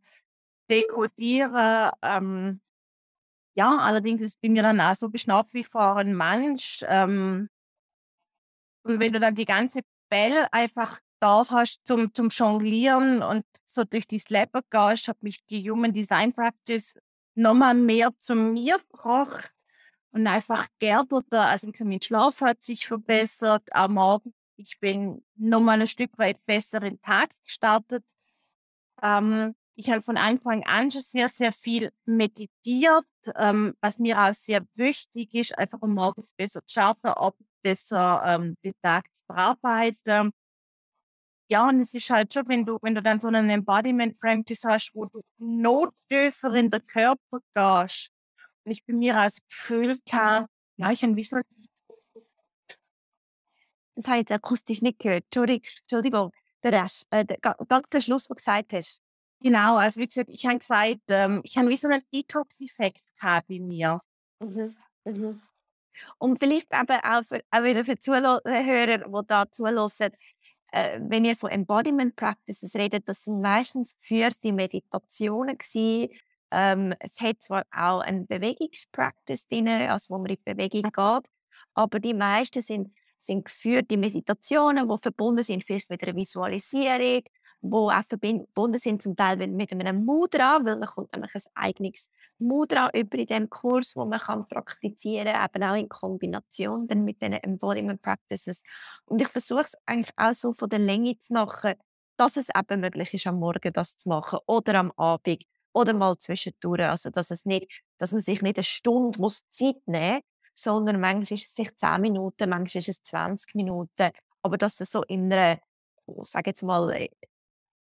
[0.70, 2.60] dekodieren, ähm,
[3.54, 6.84] ja, allerdings ist bei mir dann auch so, nach wie vor ein Mensch.
[6.88, 7.48] Ähm,
[8.82, 13.84] und wenn du dann die ganze Bell einfach da hast zum, zum Jonglieren und so
[13.84, 16.98] durch das Leben gehst, hat mich die Human Design Practice
[17.34, 19.52] nochmal mehr zu mir gebracht
[20.12, 21.46] und einfach geerdeter.
[21.46, 24.34] Also mein Schlaf hat sich verbessert am Morgen.
[24.56, 28.04] Ich bin nochmal ein Stück weit besser in den Tag gestartet.
[29.02, 33.06] Ähm, ich habe von Anfang an schon sehr, sehr viel meditiert,
[33.36, 38.22] ähm, was mir auch sehr wichtig ist, einfach um morgens besser zu starten, ab besser
[38.24, 40.32] ähm, den Tag zu bearbeiten.
[41.50, 44.62] Ja, und es ist halt schon, wenn du, wenn du dann so einen Embodiment Practice
[44.64, 48.10] hast, wo du noch tiefer in den Körper gehst.
[48.64, 51.36] Und ich bei mir als Gefühl kann, ja, ich wie so
[53.96, 55.24] das habe ich jetzt akustisch nicht gehört.
[55.34, 56.30] Entschuldigung,
[56.62, 59.02] der Rest, äh, der, ganz der Schluss, was du gesagt hast.
[59.42, 63.48] Genau, also wie gesagt, ich habe gesagt, ähm, ich habe wie so einen Detox-Effekt gehabt
[63.48, 64.00] bei mir.
[64.38, 64.74] Mhm.
[65.04, 65.42] Mhm.
[66.18, 70.12] Und vielleicht eben auch, für, auch wieder für Zuhörer, die da zuhören,
[70.72, 76.10] äh, wenn wir von Embodiment Practices reden, das sind meistens geführte Meditationen gewesen.
[76.52, 81.30] Ähm, es hat zwar auch eine Bewegungspractice drin, also wo man in die Bewegung geht,
[81.74, 87.22] aber die meisten sind, sind geführte Meditationen, die verbunden sind vielleicht mit einer Visualisierung,
[87.62, 92.08] wo auch verbunden sind zum Teil mit einem Mudra, weil man kommt nämlich ein eigenes
[92.38, 97.04] Mudra über in dem Kurs, wo man kann praktizieren kann, eben auch in Kombination dann
[97.04, 98.62] mit den Embodiment Practices.
[99.04, 101.74] Und ich versuche es eigentlich auch so von der Länge zu machen,
[102.16, 106.16] dass es eben möglich ist, am Morgen das zu machen oder am Abend oder mal
[106.18, 106.86] zwischendurch.
[106.86, 110.20] Also, dass, es nicht, dass man sich nicht eine Stunde muss Zeit nehmen
[110.54, 114.10] sondern manchmal ist es vielleicht 10 Minuten, manchmal ist es 20 Minuten.
[114.42, 115.58] Aber dass es so in einer,
[116.06, 117.08] oh, sag jetzt mal,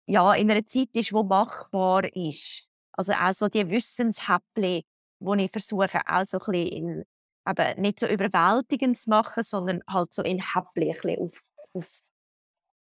[0.09, 2.67] ja, in einer Zeit ist, die machbar ist.
[2.93, 4.83] Also auch so die Wissenshäppchen,
[5.21, 7.05] die ich versuche, auch so ein bisschen in,
[7.49, 11.43] eben nicht so überwältigend zu machen, sondern halt so in Häppchen auf,
[11.75, 12.01] auf,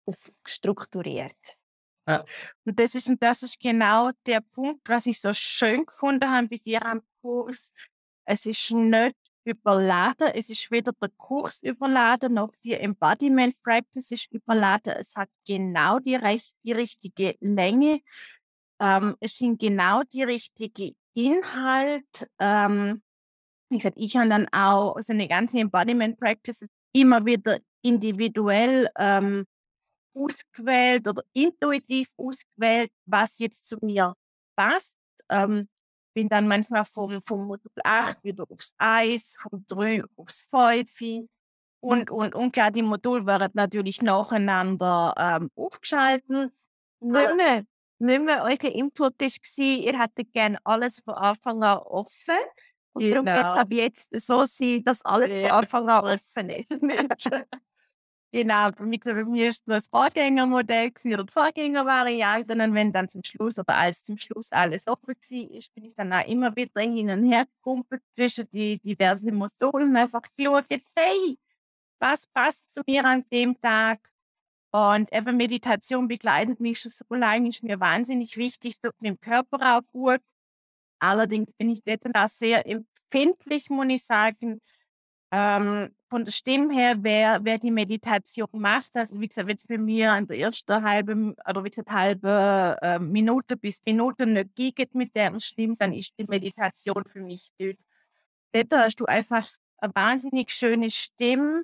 [0.06, 1.58] auf strukturiert.
[2.08, 2.26] Ja.
[2.66, 6.58] Und das ist, das ist genau der Punkt, was ich so schön gefunden habe bei
[6.58, 7.72] dir am Kurs.
[8.26, 14.32] Es ist nicht überladen, es ist weder der Kurs überladen, noch die Embodiment Practice ist
[14.32, 14.94] überladen.
[14.98, 16.18] Es hat genau die,
[16.66, 18.02] die richtige Länge.
[18.80, 22.28] Ähm, es sind genau die richtige Inhalt.
[22.40, 23.02] Ähm,
[23.70, 29.46] wie gesagt, ich habe dann auch so eine ganze Embodiment Practice immer wieder individuell ähm,
[30.16, 34.14] ausgewählt oder intuitiv ausgewählt, was jetzt zu mir
[34.56, 34.98] passt.
[35.30, 35.68] Ähm,
[36.14, 41.28] bin dann manchmal vom, vom Modul 8 wieder aufs Eis, vom 3 aufs 5
[41.84, 46.54] und, und, und klar, die Module werden natürlich nacheinander ähm, aufgeschaltet.
[47.02, 47.66] Nicht mehr,
[48.00, 52.38] nicht mehr euer Input war, ihr hättet gerne alles von Anfang an offen.
[52.94, 53.24] Und genau.
[53.24, 55.50] darum wird es ab jetzt so sein, dass alles ja.
[55.50, 56.72] von Anfang an offen ist.
[58.36, 62.54] Genau, wie gesagt, mir ist das Vorgängermodell oder Vorgängervariante.
[62.56, 65.16] Und wenn dann zum Schluss oder als zum Schluss alles offen war,
[65.76, 69.98] bin ich dann auch immer wieder hin und her gekumpelt zwischen die diversen Modulen und
[69.98, 71.38] einfach geschaut, jetzt, hey,
[72.00, 74.10] was passt zu mir an dem Tag?
[74.72, 79.20] Und eben Meditation begleitet mich schon so lange, ist mir wahnsinnig wichtig, tut mir im
[79.20, 80.22] Körper auch gut.
[81.00, 84.62] Allerdings bin ich dort auch sehr empfindlich, muss ich sagen,
[85.32, 89.66] ähm, von der Stimme her, wer, wer die Meditation macht, also wie gesagt, wenn es
[89.66, 94.54] bei mir an der ersten halben oder wie gesagt, halbe äh, Minute bis Minute nicht
[94.54, 97.78] geht mit der Stimme, dann ist die Meditation für mich dort.
[98.52, 99.44] Dort hast du einfach
[99.80, 101.64] eine wahnsinnig schöne Stimme,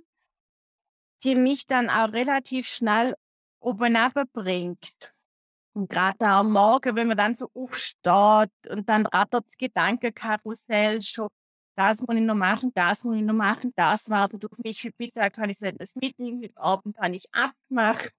[1.23, 3.15] die mich dann auch relativ schnell
[3.59, 3.95] oben
[4.33, 5.13] bringt.
[5.73, 11.29] Und gerade am Morgen, wenn man dann so aufsteht und dann rattert das Gedankenkarussell schon
[11.79, 14.91] das muss ich noch machen, das muss ich noch machen, das wartet auf mich.
[14.97, 18.13] Wie gesagt, habe ich das Meeting heute Abend habe ich abgemacht.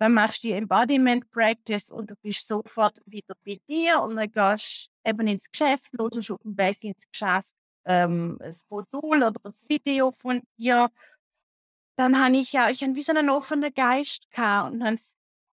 [0.00, 4.30] Dann machst du die Embodiment Practice und du bist sofort wieder bei dir und dann
[4.30, 9.68] gehst eben ins Geschäft, los auf dem Weg ins Geschäft ähm, das Modul oder das
[9.68, 10.90] Video von dir.
[11.96, 14.96] Dann habe ich ja, ich habe wie so einen offenen Geist gehabt und habe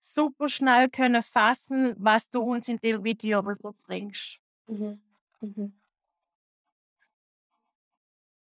[0.00, 4.38] super schnell können fassen, was du uns in dem Video rüberbringst.
[4.68, 5.00] Mhm.
[5.40, 5.72] Mhm.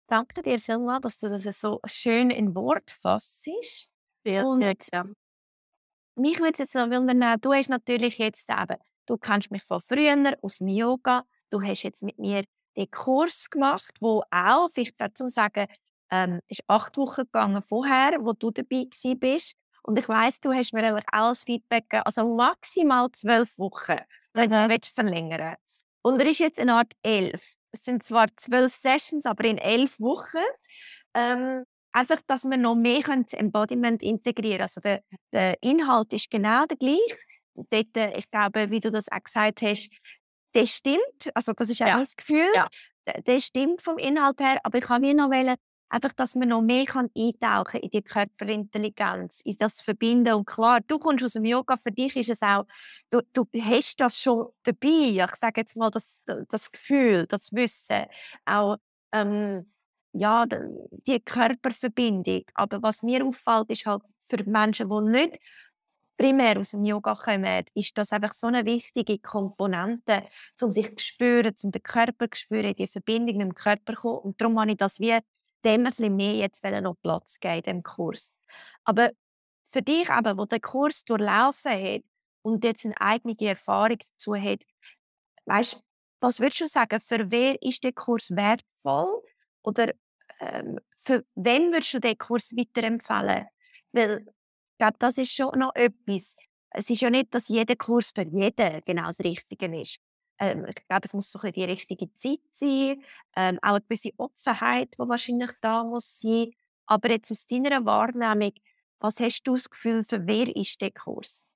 [0.06, 3.48] Danke dir vielmals, dass du das so schön in Wort fasst.
[4.44, 5.14] Und gerne.
[6.16, 10.36] Mich würde jetzt noch wundern, du hast natürlich jetzt eben, du kennst mich von früher
[10.42, 12.44] aus dem Yoga, du hast jetzt mit mir
[12.76, 15.66] den Kurs gemacht, wo auch, vielleicht dazu sagen,
[16.10, 18.86] ähm, ist acht Wochen gegangen vorher, wo du dabei
[19.16, 19.54] bist.
[19.82, 23.98] Und ich weiß, du hast mir auch als Feedback gegeben, also maximal zwölf Wochen,
[24.32, 24.78] wenn du mhm.
[24.82, 25.56] verlängern
[26.02, 29.98] Und er ist jetzt eine Art elf es sind zwar zwölf Sessions, aber in elf
[29.98, 30.44] Wochen.
[31.14, 36.76] Ähm, einfach, dass wir noch mehr Embodiment integrieren Also der, der Inhalt ist genau der
[36.76, 37.18] gleiche.
[37.54, 39.90] Dort, äh, ich glaube, wie du das auch gesagt hast,
[40.52, 41.30] das stimmt.
[41.34, 41.98] Also das ist auch ja.
[41.98, 42.46] das Gefühl.
[42.54, 42.68] Ja.
[43.24, 44.60] Das stimmt vom Inhalt her.
[44.62, 45.56] Aber ich kann mir noch wollen,
[45.88, 50.34] einfach, dass man noch mehr kann eintauchen in die Körperintelligenz, in das Verbinden.
[50.34, 52.64] Und klar, du kommst aus dem Yoga, für dich ist es auch,
[53.10, 55.24] du, du hast das schon dabei.
[55.24, 58.06] Ich sage jetzt mal, das, das Gefühl, das Wissen,
[58.44, 58.76] auch
[59.12, 59.70] ähm,
[60.12, 62.42] ja, die Körperverbindung.
[62.54, 65.38] Aber was mir auffällt, ist halt für Menschen, die nicht
[66.16, 70.22] primär aus dem Yoga kommen, ist das einfach so eine wichtige Komponente,
[70.60, 74.00] um sich zu spüren, um den Körper zu spüren, die Verbindung mit dem Körper zu
[74.00, 74.18] kommen.
[74.18, 75.18] Und darum habe ich das wie
[75.64, 78.34] dem ein mehr jetzt noch Platz geben im Kurs.
[78.84, 79.10] Aber
[79.64, 82.02] für dich aber, wo der Kurs durchlaufen hat
[82.42, 84.62] und jetzt eine eigene Erfahrung dazu hat,
[85.46, 85.82] weißt,
[86.20, 89.22] was würdest du sagen, für wer ist der Kurs wertvoll
[89.62, 89.92] oder
[90.40, 93.46] ähm, für wen würdest du den Kurs weiterempfehlen?
[93.92, 96.36] Weil ich glaube, das ist schon noch etwas.
[96.70, 99.98] Es ist ja nicht, dass jeder Kurs für jeden genau das Richtige ist.
[100.38, 103.02] Ähm, ich glaube, es muss so ein die richtige Zeit sein,
[103.36, 106.52] ähm, auch eine gewisse Offenheit, die wahrscheinlich da muss sein.
[106.86, 108.52] Aber jetzt aus deiner Wahrnehmung,
[108.98, 111.48] was hast du das Gefühl, für wer ist der Kurs?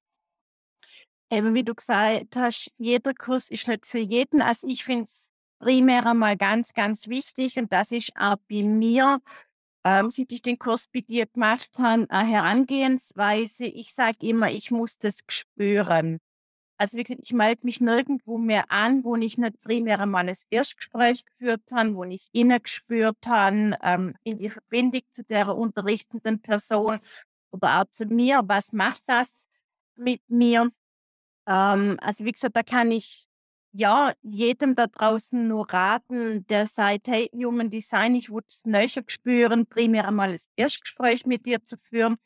[1.30, 4.40] Eben wie du gesagt hast, jeder Kurs ist nicht für jeden.
[4.40, 9.20] Also ich finde es primär einmal ganz, ganz wichtig und das ist auch bei mir,
[9.84, 13.66] ähm, seit ich den Kurs bei dir gemacht habe, eine Herangehensweise.
[13.66, 16.20] Ich sage immer, ich muss das spüren.
[16.78, 20.36] Also wie gesagt, ich melde mich nirgendwo mehr an, wo ich nicht primär einmal ein
[20.48, 26.40] Erstgespräch geführt habe, wo ich innen gespürt habe, ähm, in die Verbindung zu der unterrichtenden
[26.40, 27.00] Person
[27.50, 29.46] oder auch zu mir, was macht das
[29.96, 30.70] mit mir?
[31.48, 33.26] Ähm, also wie gesagt, da kann ich
[33.72, 38.88] ja jedem da draußen nur raten, der sagt, hey, Human Design, ich würde es näher
[39.08, 42.18] spüren, primär einmal das Erstgespräch mit dir zu führen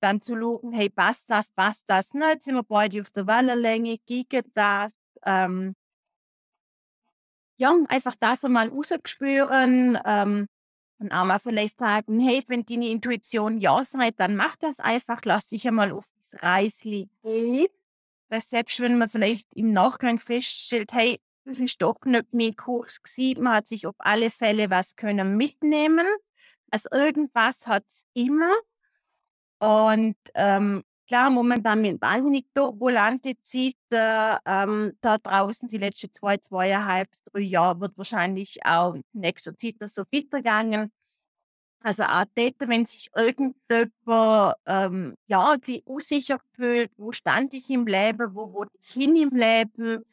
[0.00, 3.98] dann zu schauen, hey, passt das, passt das nicht, sind wir beide auf der Wellenlänge,
[4.06, 4.92] geht das,
[5.24, 5.74] ähm,
[7.58, 10.46] ja, einfach das einmal rausspüren ähm,
[10.98, 15.20] und auch mal vielleicht sagen, hey, wenn deine Intuition ja sagt, dann mach das einfach,
[15.24, 17.66] lass dich einmal auf das Reisli gehen.
[18.28, 23.02] Weil selbst wenn man vielleicht im Nachgang feststellt, hey, das ist doch nicht mein Kurs
[23.02, 26.06] gewesen, man hat sich auf alle Fälle was können mitnehmen.
[26.70, 28.52] Also irgendwas hat es immer
[29.58, 37.08] und ähm, klar, momentan mit wahnsinnig turbulente Zeiten ähm, da draußen, die letzten zwei, zweieinhalb,
[37.32, 40.92] drei Jahre wird wahrscheinlich auch in nächster Zeit noch so weitergegangen.
[41.80, 47.86] Also auch dort, wenn sich irgendjemand ähm, ja, die unsicher fühlt, wo stand ich im
[47.86, 50.04] Leben, wo wollte ich hin im Leben,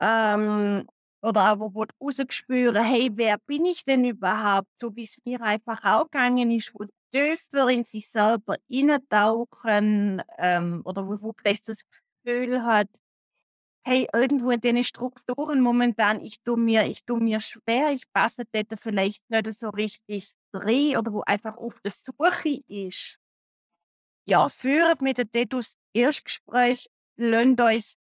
[0.00, 0.86] ähm,
[1.24, 4.68] oder auch wo rausgespüren, hey, wer bin ich denn überhaupt?
[4.80, 10.82] So wie es mir einfach auch gegangen ist, wo tiefer in sich selber eintauchen ähm,
[10.84, 11.80] oder wo, vielleicht das
[12.24, 12.88] Gefühl hat,
[13.86, 18.78] hey, irgendwo in diesen Strukturen momentan, ich tue mir, ich mir schwer, ich passe dort
[18.80, 23.18] vielleicht nicht so richtig rein oder wo einfach auf der Suche ist.
[24.26, 27.94] Ja, führt mit der Tetus Erstgespräch, lasst euch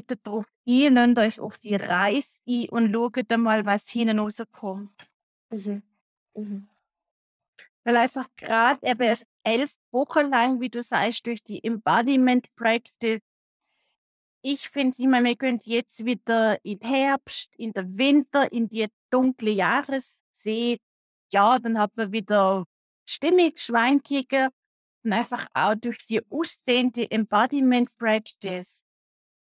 [0.00, 4.90] dort drauf ein, euch auf die Reise ein und schaut mal, was hinten rauskommt.
[5.50, 5.82] Mhm.
[6.34, 6.68] Mhm.
[7.84, 13.20] Weil einfach gerade eben elf Wochen lang, wie du sagst, durch die Embodiment Practice,
[14.42, 19.50] ich finde immer, wir können jetzt wieder im Herbst, in der Winter, in die dunkle
[19.50, 20.80] Jahreszeit,
[21.32, 22.64] ja, dann hat man wieder
[23.08, 24.48] stimmig, Schweinkige
[25.02, 28.83] und einfach auch durch die ausdehnte Embodiment Practice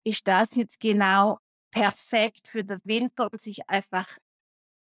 [0.04, 1.40] ist das jetzt genau
[1.72, 4.18] perfekt für den Winter, um sich einfach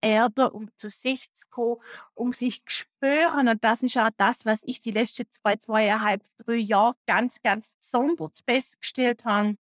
[0.03, 1.81] Erde, um zu sich zu kommen,
[2.15, 3.49] um sich zu spüren.
[3.49, 7.73] Und das ist auch das, was ich die letzten zwei, zweieinhalb, drei Jahre ganz, ganz
[7.81, 9.57] besonders festgestellt habe,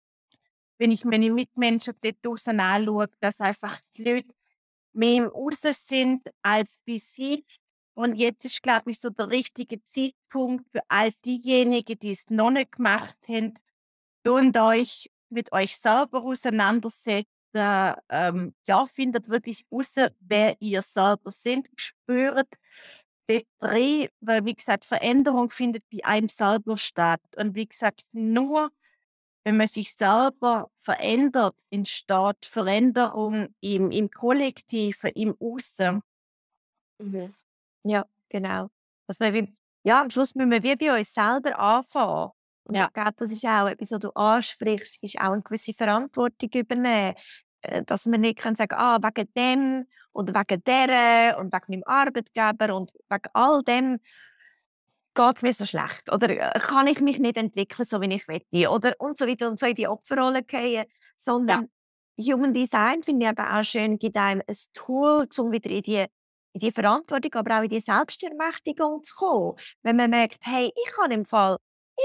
[0.78, 4.34] wenn ich meine Mitmenschen dort draußen anschaue, dass einfach die Leute
[4.94, 7.44] mehr im Außen sind als bei sich.
[7.94, 12.50] Und jetzt ist, glaube ich, so der richtige Zeitpunkt für all diejenigen, die es noch
[12.50, 13.54] nicht gemacht haben,
[14.26, 21.32] und euch mit euch selber auseinandersetzen da, ähm, ja, findet wirklich raus, wer ihr selber
[21.32, 22.48] seid, spürt
[23.30, 27.22] den Dreh, weil wie gesagt, Veränderung findet bei einem selber statt.
[27.36, 28.72] Und wie gesagt, nur
[29.44, 36.02] wenn man sich selber verändert, entsteht Veränderung im, im Kollektiven, im Außen.
[37.00, 37.34] Mhm.
[37.84, 38.70] Ja, genau.
[39.08, 39.48] Dass wir
[39.84, 42.32] ja, am Schluss müssen wir wie bei uns selber anfangen.
[42.70, 42.86] Und ja.
[42.86, 47.16] ich glaube, das ist auch etwas, was du ansprichst, ist auch eine gewisse Verantwortung übernehmen.
[47.62, 51.84] Äh, dass wir nicht können sagen ah, wegen dem oder wegen der und wegen meinem
[51.88, 54.00] Arbeitgeber und wegen all dem
[55.16, 58.28] geht es mir so schlecht oder äh, kann ich mich nicht entwickeln, so wie ich
[58.28, 60.86] möchte oder und so weiter und so in die Opferrolle gehen,
[61.18, 61.70] sondern
[62.18, 62.34] ja.
[62.34, 66.06] Human Design finde ich aber auch schön, gibt einem ein Tool, um wieder in die
[66.54, 69.56] in die Verantwortung, aber auch in die Selbstermächtigung zu kommen.
[69.84, 71.58] Wenn man merkt, hey, ich kann im Fall,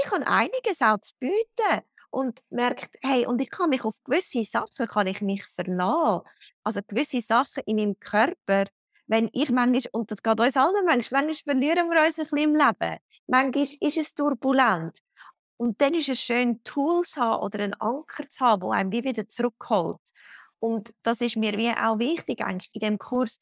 [0.03, 4.43] ich kann einiges auch zu bieten und merkt, hey, und ich kann mich auf gewisse
[4.43, 6.21] Sachen kann ich mich verlassen.
[6.63, 8.65] Also gewisse Sachen in meinem Körper,
[9.07, 12.37] wenn ich manchmal, und das geht uns allen manchmal, manchmal verlieren wir uns ein bisschen
[12.37, 12.99] im Leben.
[13.27, 14.99] Manchmal ist es turbulent.
[15.57, 18.91] Und dann ist es schön, Tools zu haben oder einen Anker zu haben, der einem
[18.91, 20.01] wie wieder zurückholt.
[20.59, 23.39] Und das ist mir wie auch wichtig eigentlich in dem Kurs,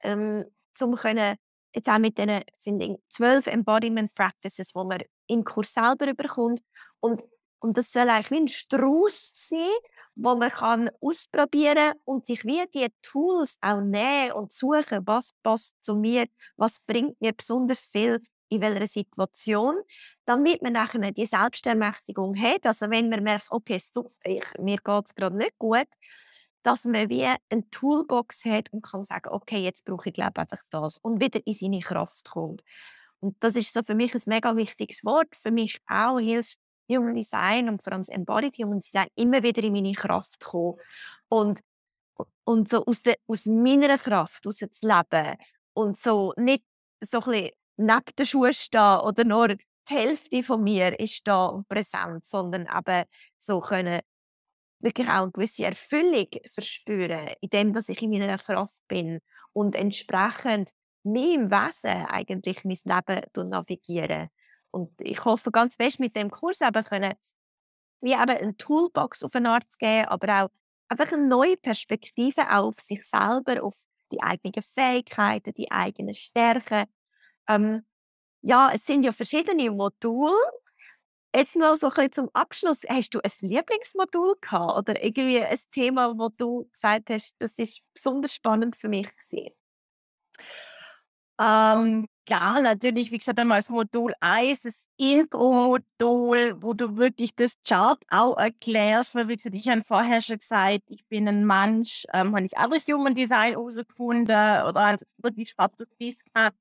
[0.00, 0.44] ähm,
[0.74, 1.36] zum können
[1.74, 6.62] jetzt auch mit diesen zwölf Embodiment Practices, die man im Kurs selber überkommt.
[7.00, 7.24] Und
[7.60, 9.70] und das soll eigentlich wie ein Strauß sein,
[10.14, 15.74] wo man kann ausprobieren und sich wie die Tools auch nehmen und suchen, was passt
[15.82, 19.74] zu mir, was bringt mir besonders viel in welcher Situation,
[20.24, 22.66] damit man nachher die Selbstermächtigung hat.
[22.66, 25.88] Also wenn man merkt, okay, stop, ich, mir geht es gerade nicht gut,
[26.62, 30.62] dass man wie eine Toolbox hat und kann sagen, okay, jetzt brauche ich glaube einfach
[30.70, 32.62] das und wieder in seine Kraft kommt.
[33.20, 35.34] Und das ist so für mich ein mega wichtiges Wort.
[35.34, 36.58] Für mich auch hilft
[36.90, 40.78] Human Design und vor allem das Embodied Human Design immer wieder in meine Kraft kommen.
[41.28, 41.60] Und,
[42.44, 45.36] und so aus, de, aus meiner Kraft aus zu leben.
[45.72, 46.64] Und so nicht
[47.02, 52.24] so ein neben den Schuhen stehen oder nur die Hälfte von mir ist da präsent,
[52.24, 53.04] sondern eben
[53.38, 54.00] so können
[54.80, 59.20] wirklich auch eine gewisse Erfüllung verspüren, indem dass ich in meiner Kraft bin
[59.52, 60.70] und entsprechend
[61.06, 64.28] meinem Wesen eigentlich mein Leben navigieren.
[64.70, 67.14] Und ich hoffe ganz fest mit dem Kurs eben können,
[68.00, 70.50] wie eben eine Toolbox auf eine Art zu geben, aber auch
[70.88, 76.84] einfach eine neue Perspektive auf sich selber, auf die eigenen Fähigkeiten, die eigenen Stärken.
[77.48, 77.84] Ähm,
[78.42, 80.36] ja, es sind ja verschiedene Module.
[81.34, 82.82] Jetzt noch so ein bisschen zum Abschluss.
[82.88, 87.82] Hast du ein Lieblingsmodul gehabt oder irgendwie ein Thema, wo du gesagt hast, das ist
[87.92, 89.50] besonders spannend für mich gewesen?
[91.38, 97.54] Ähm, ja, natürlich, wie gesagt, einmal das Modul 1, das Intro-Modul, wo du wirklich das
[97.66, 102.04] Chart auch erklärst, weil, wie gesagt, ich habe vorher schon gesagt, ich bin ein Mensch,
[102.12, 106.56] ähm, habe ich anderes Human Design herausgefunden oder wirklich schwarz auf weiß gehabt,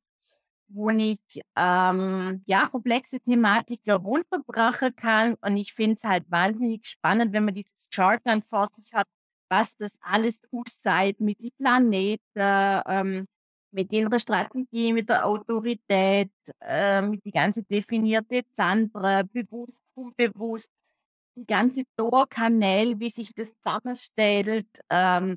[0.70, 1.20] wo ich
[1.58, 5.36] ähm, ja, komplexe Thematiken runterbrechen kann.
[5.42, 9.08] Und ich finde es halt wahnsinnig spannend, wenn man dieses Chart dann vor sich hat,
[9.50, 13.28] was das alles ausseit mit den Planeten, ähm,
[13.76, 20.70] mit ihrer Strategie, mit der Autorität, äh, mit die ganze definierte Zandre, bewusst, unbewusst,
[21.38, 24.68] die ganze Torkanäle, wie sich das zusammenstellt.
[24.90, 25.36] Ähm,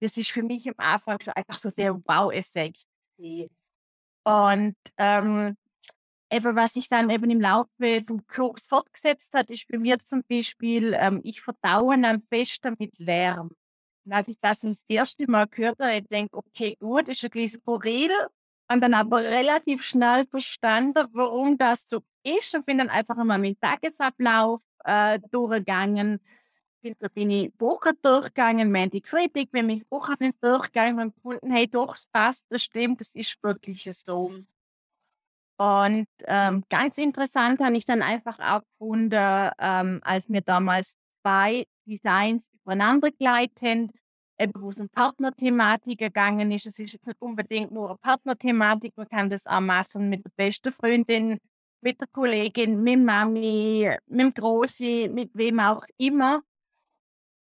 [0.00, 2.84] das ist für mich am Anfang schon einfach so der Wow-Effekt.
[4.24, 5.56] Und ähm,
[6.30, 10.22] eben, was sich dann eben im Laufe vom Kurs fortgesetzt hat, ist bei mir zum
[10.28, 13.50] Beispiel, ähm, ich verdaue am besten mit Lärm.
[14.12, 17.60] Als ich das das erste Mal gehört habe, ich denke, okay, gut, ist ein bisschen
[17.60, 18.10] skurril.
[18.70, 23.38] Und dann aber relativ schnell verstanden, warum das so ist und bin dann einfach einmal
[23.38, 26.20] meinen Tagesablauf äh, durchgegangen.
[26.82, 31.94] Da bin ich Woche durchgegangen, Montag, Freitag, bin ich Woche durchgegangen und gefunden, hey, doch,
[31.94, 34.32] es passt, das stimmt, das ist wirklich so.
[35.58, 41.66] Und ähm, ganz interessant habe ich dann einfach auch gefunden, ähm, als mir damals zwei
[41.90, 43.92] Designs übereinander gleitend,
[44.54, 46.66] wo es um Partnerthematik gegangen ist.
[46.66, 50.30] Es ist jetzt nicht unbedingt nur eine Partnerthematik, man kann das auch machen mit der
[50.36, 51.38] besten Freundin,
[51.82, 56.42] mit der Kollegin, mit Mami, mit dem Grossi, mit wem auch immer.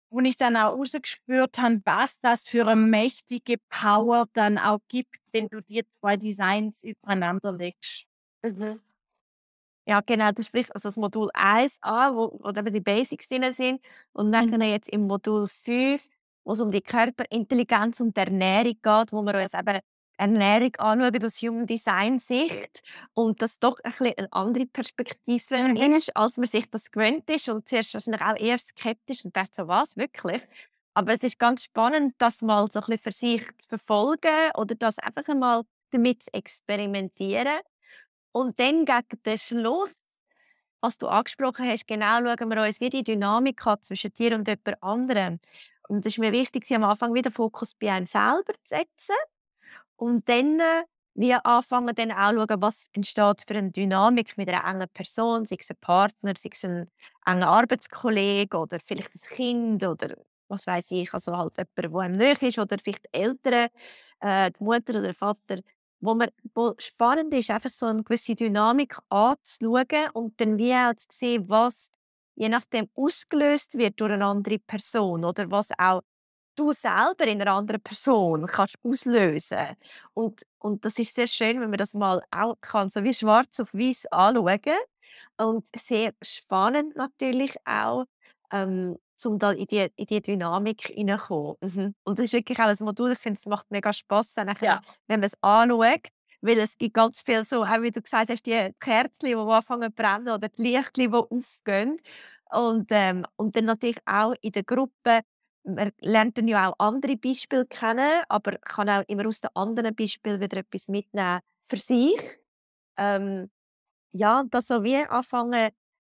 [0.09, 5.15] Und ich dann auch rausgespürt habe, was das für eine mächtige Power dann auch gibt,
[5.31, 8.05] wenn du dir zwei Designs übereinander legst.
[8.43, 8.81] Mhm.
[9.85, 13.81] Ja, genau, das spricht also das Modul 1a, wo, wo eben die Basics drin sind.
[14.13, 14.61] Und dann mhm.
[14.61, 16.07] jetzt im Modul 5,
[16.43, 19.79] wo es um die Körperintelligenz und die Ernährung geht, wo wir uns eben
[20.17, 22.83] Ernährung anschauen aus Human Design Sicht
[23.15, 25.77] und das doch ein bisschen eine andere Perspektive mhm.
[25.93, 29.51] ist, als man sich das gewöhnt ist und zuerst wahrscheinlich auch eher skeptisch und dachte
[29.53, 30.41] so, was, wirklich?
[30.93, 34.75] Aber es ist ganz spannend, das mal so ein bisschen für sich zu verfolgen oder
[34.75, 37.57] das einfach einmal damit zu experimentieren
[38.31, 39.93] und dann gegen den Schluss,
[40.81, 44.47] was du angesprochen hast, genau schauen wir uns, wie die Dynamik hat zwischen dir und
[44.47, 45.39] jemand anderem.
[45.87, 49.15] Und es ist mir wichtig, am Anfang wieder Fokus bei einem selber zu setzen
[49.97, 54.65] und dann äh, wie anfangen dann auch schauen, was entsteht für eine Dynamik mit einer
[54.65, 56.89] engen Person, sei es ein Partner, sei es ein
[57.25, 60.15] enger Arbeitskollege oder vielleicht ein Kind oder
[60.47, 63.69] was weiß ich, also halt jemand, der einem nahe ist oder vielleicht Eltern,
[64.19, 65.59] äh, die Mutter oder der Vater,
[66.01, 70.95] wo, man, wo spannend ist, einfach so eine gewisse Dynamik anzuschauen und dann wie auch
[70.95, 71.89] zu sehen, was
[72.35, 76.01] je nachdem ausgelöst wird durch eine andere Person oder was auch
[76.55, 79.75] du selber in einer anderen Person kannst auslösen.
[80.13, 83.59] Und und das ist sehr schön, wenn man das mal auch kann, so wie schwarz
[83.59, 84.59] auf weiß anschauen
[85.37, 88.05] und sehr spannend natürlich auch,
[88.51, 91.57] ähm, um da in die, in die Dynamik hineinzukommen.
[91.61, 91.95] Mhm.
[92.03, 94.81] Und das ist wirklich auch ein Modul, ich finde, es macht mega Spass, ja.
[95.07, 96.07] wenn man es anschaut.
[96.43, 99.91] Weil es gibt ganz viel so, auch wie du gesagt hast, die Kerzen, die anfangen
[99.91, 101.97] zu brennen oder die Lichter, die aufgehen.
[102.49, 105.21] Und, ähm, und dann natürlich auch in der Gruppe,
[105.63, 109.95] man lernt dann ja auch andere Beispiele kennen, aber kann auch immer aus den anderen
[109.95, 112.39] Beispielen wieder etwas mitnehmen für sich.
[112.97, 113.49] Ähm,
[114.11, 115.69] ja, das so wie anfangen,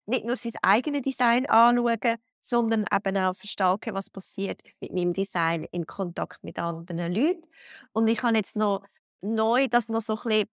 [0.06, 2.16] nicht nur sein eigenes Design anschauen,
[2.46, 7.42] sondern eben auch verstärken, was passiert mit meinem Design in Kontakt mit anderen Leuten.
[7.92, 8.84] Und ich habe jetzt noch
[9.22, 10.48] neu das noch so ein bisschen,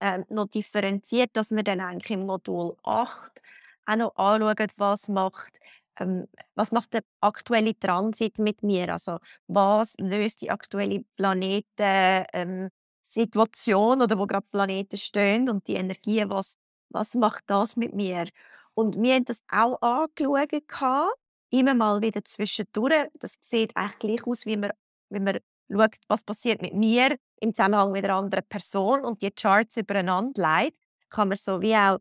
[0.00, 3.42] ähm, noch differenziert, dass wir dann eigentlich im Modul 8
[3.86, 5.58] auch noch anschauen, was macht
[6.00, 8.92] ähm, was macht der aktuelle Transit mit mir?
[8.92, 12.70] Also was löst die aktuelle Planeten ähm,
[13.16, 16.58] oder wo gerade Planeten stehen und die Energie, was,
[16.90, 18.26] was macht das mit mir?
[18.78, 21.12] Und wir haben das auch angeschaut,
[21.50, 23.08] immer mal wieder zwischendurch.
[23.18, 24.70] Das sieht eigentlich gleich aus, wie man,
[25.10, 29.32] wie man schaut, was passiert mit mir im Zusammenhang mit einer anderen Person und die
[29.32, 30.78] Charts übereinander leitet,
[31.10, 31.98] kann man so wie auch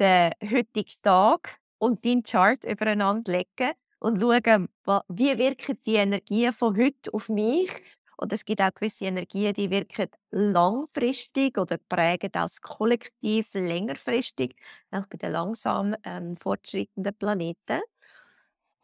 [0.00, 4.68] den heutigen Tag und deinen Chart übereinander legen und schauen,
[5.06, 7.70] wie wirken die Energien von heute auf mich.
[8.18, 14.56] Und es gibt auch gewisse Energien, die wirken langfristig oder prägen das Kollektiv längerfristig,
[14.90, 17.80] auch bei den langsam ähm, fortschreitenden Planeten.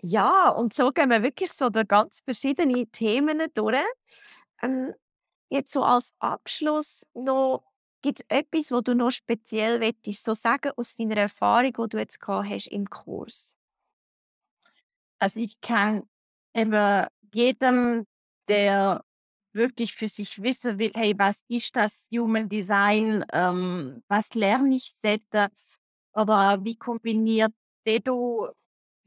[0.00, 3.76] Ja, und so gehen wir wirklich so durch ganz verschiedene Themen durch.
[4.62, 4.94] Ähm,
[5.48, 7.64] jetzt so als Abschluss noch,
[8.02, 11.98] gibt es etwas, was du noch speziell willst, so sagen aus deiner Erfahrung, die du
[11.98, 13.56] jetzt gehabt hast im Kurs?
[15.18, 16.08] Also ich kann
[16.54, 18.06] eben jedem,
[18.48, 19.02] der
[19.54, 24.92] wirklich für sich wissen will, hey, was ist das Human Design, ähm, was lerne ich
[25.02, 25.52] dort
[26.14, 27.52] oder wie kombiniert
[27.86, 28.50] Dedo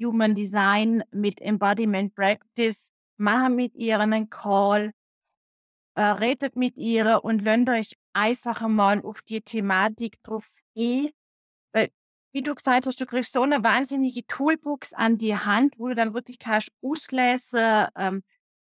[0.01, 4.91] Human Design mit Embodiment Practice, machen mit ihr einen Call,
[5.95, 11.09] äh, redet mit ihr und lernt euch einfach mal auf die Thematik drauf ein.
[11.73, 11.89] Weil,
[12.33, 15.95] wie du gesagt hast, du kriegst so eine wahnsinnige Toolbox an die Hand, wo du
[15.95, 18.23] dann wirklich kannst auslesen, ähm,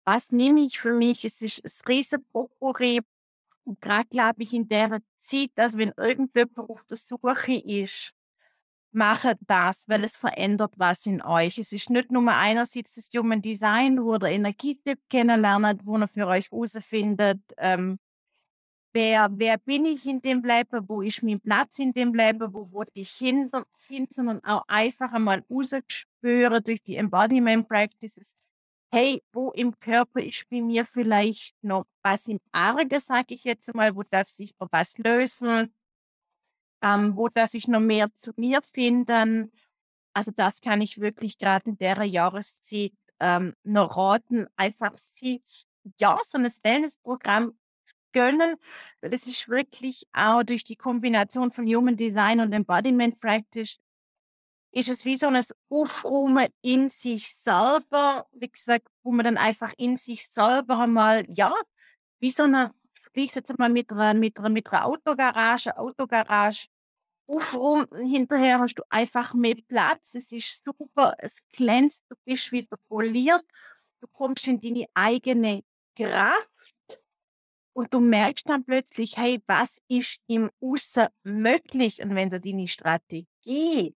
[0.08, 1.26] was nehme ich für mich.
[1.26, 3.02] Es ist ein riesen Potpourri.
[3.66, 8.14] Und gerade glaube ich in der Zeit, dass wenn irgendjemand auf der Suche ist,
[8.94, 11.58] macht das, weil es verändert was in euch.
[11.58, 16.26] Es ist nicht nur einerseits das Human Design, wo der Energietyp kennenlernt, wo ihr für
[16.26, 18.00] euch herausfindet, ähm,
[18.94, 22.72] wer, wer bin ich in dem Leben, wo ist mein Platz in dem Leben, wo
[22.72, 23.52] wollte ich hin,
[24.10, 28.38] sondern auch einfach einmal rausspüren durch die Embodiment Practices.
[28.92, 33.74] Hey, wo im Körper ist bei mir vielleicht noch was im Arge, sage ich jetzt
[33.76, 35.74] mal, wo darf sich noch was lösen,
[36.82, 39.52] ähm, wo darf ich noch mehr zu mir finden.
[40.14, 45.66] Also das kann ich wirklich gerade in der Jahreszeit ähm, noch raten, einfach sich
[46.00, 47.58] ja so ein Wellnessprogramm
[48.14, 48.56] gönnen.
[49.02, 53.80] Das ist wirklich auch durch die Kombination von Human Design und Embodiment Practice
[54.72, 59.74] ist es wie so ein Aufräumen in sich selber, wie gesagt, wo man dann einfach
[59.78, 61.54] in sich selber einmal, ja,
[62.20, 62.74] wie so eine,
[63.14, 66.68] ich jetzt mal mit einer, mit einer, mit einer Autogarage, Autogarage,
[67.28, 72.78] aufräumen, hinterher hast du einfach mehr Platz, es ist super, es glänzt, du bist wieder
[72.88, 73.44] poliert,
[74.00, 75.64] du kommst in deine eigene
[75.96, 77.02] Kraft
[77.74, 82.02] und du merkst dann plötzlich, hey, was ist im Außen möglich?
[82.02, 83.94] Und wenn du deine Strategie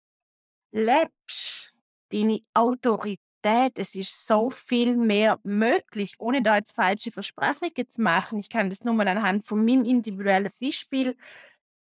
[0.73, 1.75] lebst,
[2.11, 8.39] deine Autorität, es ist so viel mehr möglich, ohne da jetzt falsche Versprechungen zu machen.
[8.39, 11.17] Ich kann das nur mal anhand von meinem individuellen Fischspiel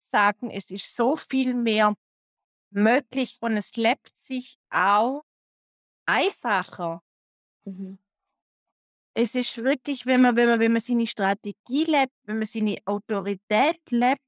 [0.02, 1.94] sagen, es ist so viel mehr
[2.70, 5.22] möglich und es lebt sich auch
[6.06, 7.02] einfacher.
[7.64, 7.98] Mhm
[9.20, 12.76] es ist wirklich, wenn man, wenn man, wenn man seine Strategie lebt, wenn man seine
[12.84, 14.20] Autorität lebt.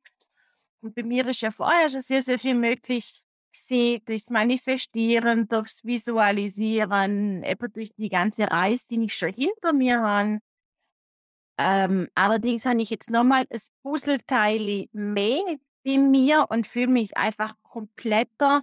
[0.80, 3.22] Und bei mir ist ja vorher schon sehr, sehr viel möglich
[3.52, 10.00] gewesen, durchs Manifestieren, durchs Visualisieren, eben durch die ganze Reise, die ich schon hinter mir
[10.00, 10.38] habe.
[11.58, 17.54] Ähm, allerdings habe ich jetzt nochmal ein Puzzleteil mehr bei mir und fühle mich einfach
[17.62, 18.62] kompletter.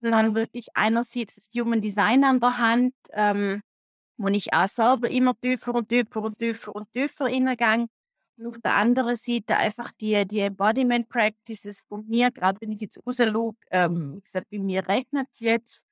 [0.00, 3.62] Und habe wirklich einerseits das Human Design an der Hand, ähm,
[4.18, 7.86] wo ich auch selber immer tiefer und tiefer und tiefer und tiefer reingehe.
[8.36, 12.80] Und auf der anderen Seite einfach die, die Embodiment Practices von mir, gerade wenn ich
[12.80, 15.84] jetzt rausschaue, ähm, wie gesagt, bei mir regnet es jetzt.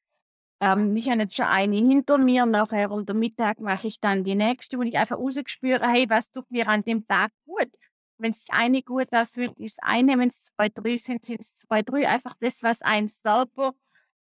[0.60, 4.24] Ähm, ich habe jetzt schon eine hinter mir, nachher und am Mittag mache ich dann
[4.24, 7.70] die nächste, wo ich einfach rausspüre, hey, was tut mir an dem Tag gut?
[8.18, 11.82] Wenn es eine gut aussieht, ist eine, wenn es zwei, drei sind, sind es zwei,
[11.82, 12.08] drei.
[12.08, 13.74] Einfach das, was einem selber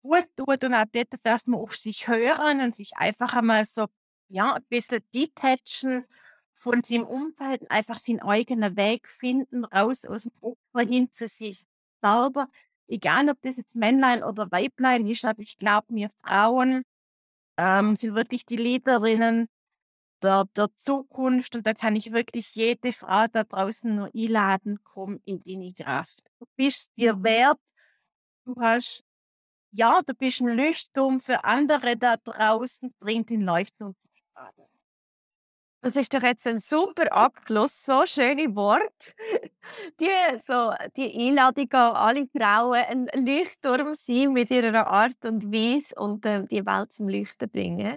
[0.02, 3.86] gut tut und auch dort dass man auf sich hören und sich einfach einmal so,
[4.28, 6.06] ja, ein bisschen detachen
[6.60, 11.64] von seinem Umfeld, einfach seinen eigenen Weg finden, raus aus dem Opfer hin zu sich
[12.02, 12.48] selber.
[12.86, 16.82] Egal, ob das jetzt Männlein oder Weiblein ist, aber ich glaube, wir Frauen
[17.56, 19.48] ähm, sind wirklich die Leaderinnen
[20.22, 25.18] der, der Zukunft und da kann ich wirklich jede Frau da draußen nur einladen, komm
[25.24, 26.30] in deine Kraft.
[26.40, 27.58] Du bist dir wert,
[28.44, 29.02] du hast
[29.72, 33.94] ja, du bist ein Leuchtturm für andere da draußen, bringt den Leuchtturm.
[35.82, 39.14] Das ist doch jetzt ein super Abschluss, so schöne Worte.
[39.98, 40.08] Die,
[40.46, 46.26] so, die Einladung an alle Frauen, ein Leuchtturm sein mit ihrer Art und Weise und
[46.26, 47.96] ähm, die Welt zum Leuchten bringen.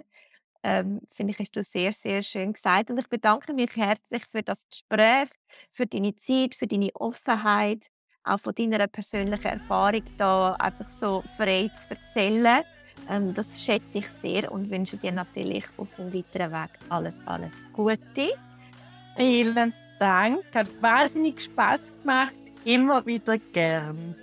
[0.62, 2.90] Ähm, Finde ich, hast du sehr, sehr schön gesagt.
[2.90, 5.28] Und ich bedanke mich herzlich für das Gespräch,
[5.70, 7.90] für deine Zeit, für deine Offenheit
[8.24, 12.64] auch von deiner persönlichen Erfahrung da einfach so frei zu erzählen.
[13.08, 17.66] Ähm, das schätze ich sehr und wünsche dir natürlich auf dem weiteren Weg alles, alles
[17.72, 18.32] Gute.
[19.16, 24.16] Vielen Dank, hat wahnsinnig Spaß gemacht, immer wieder gern.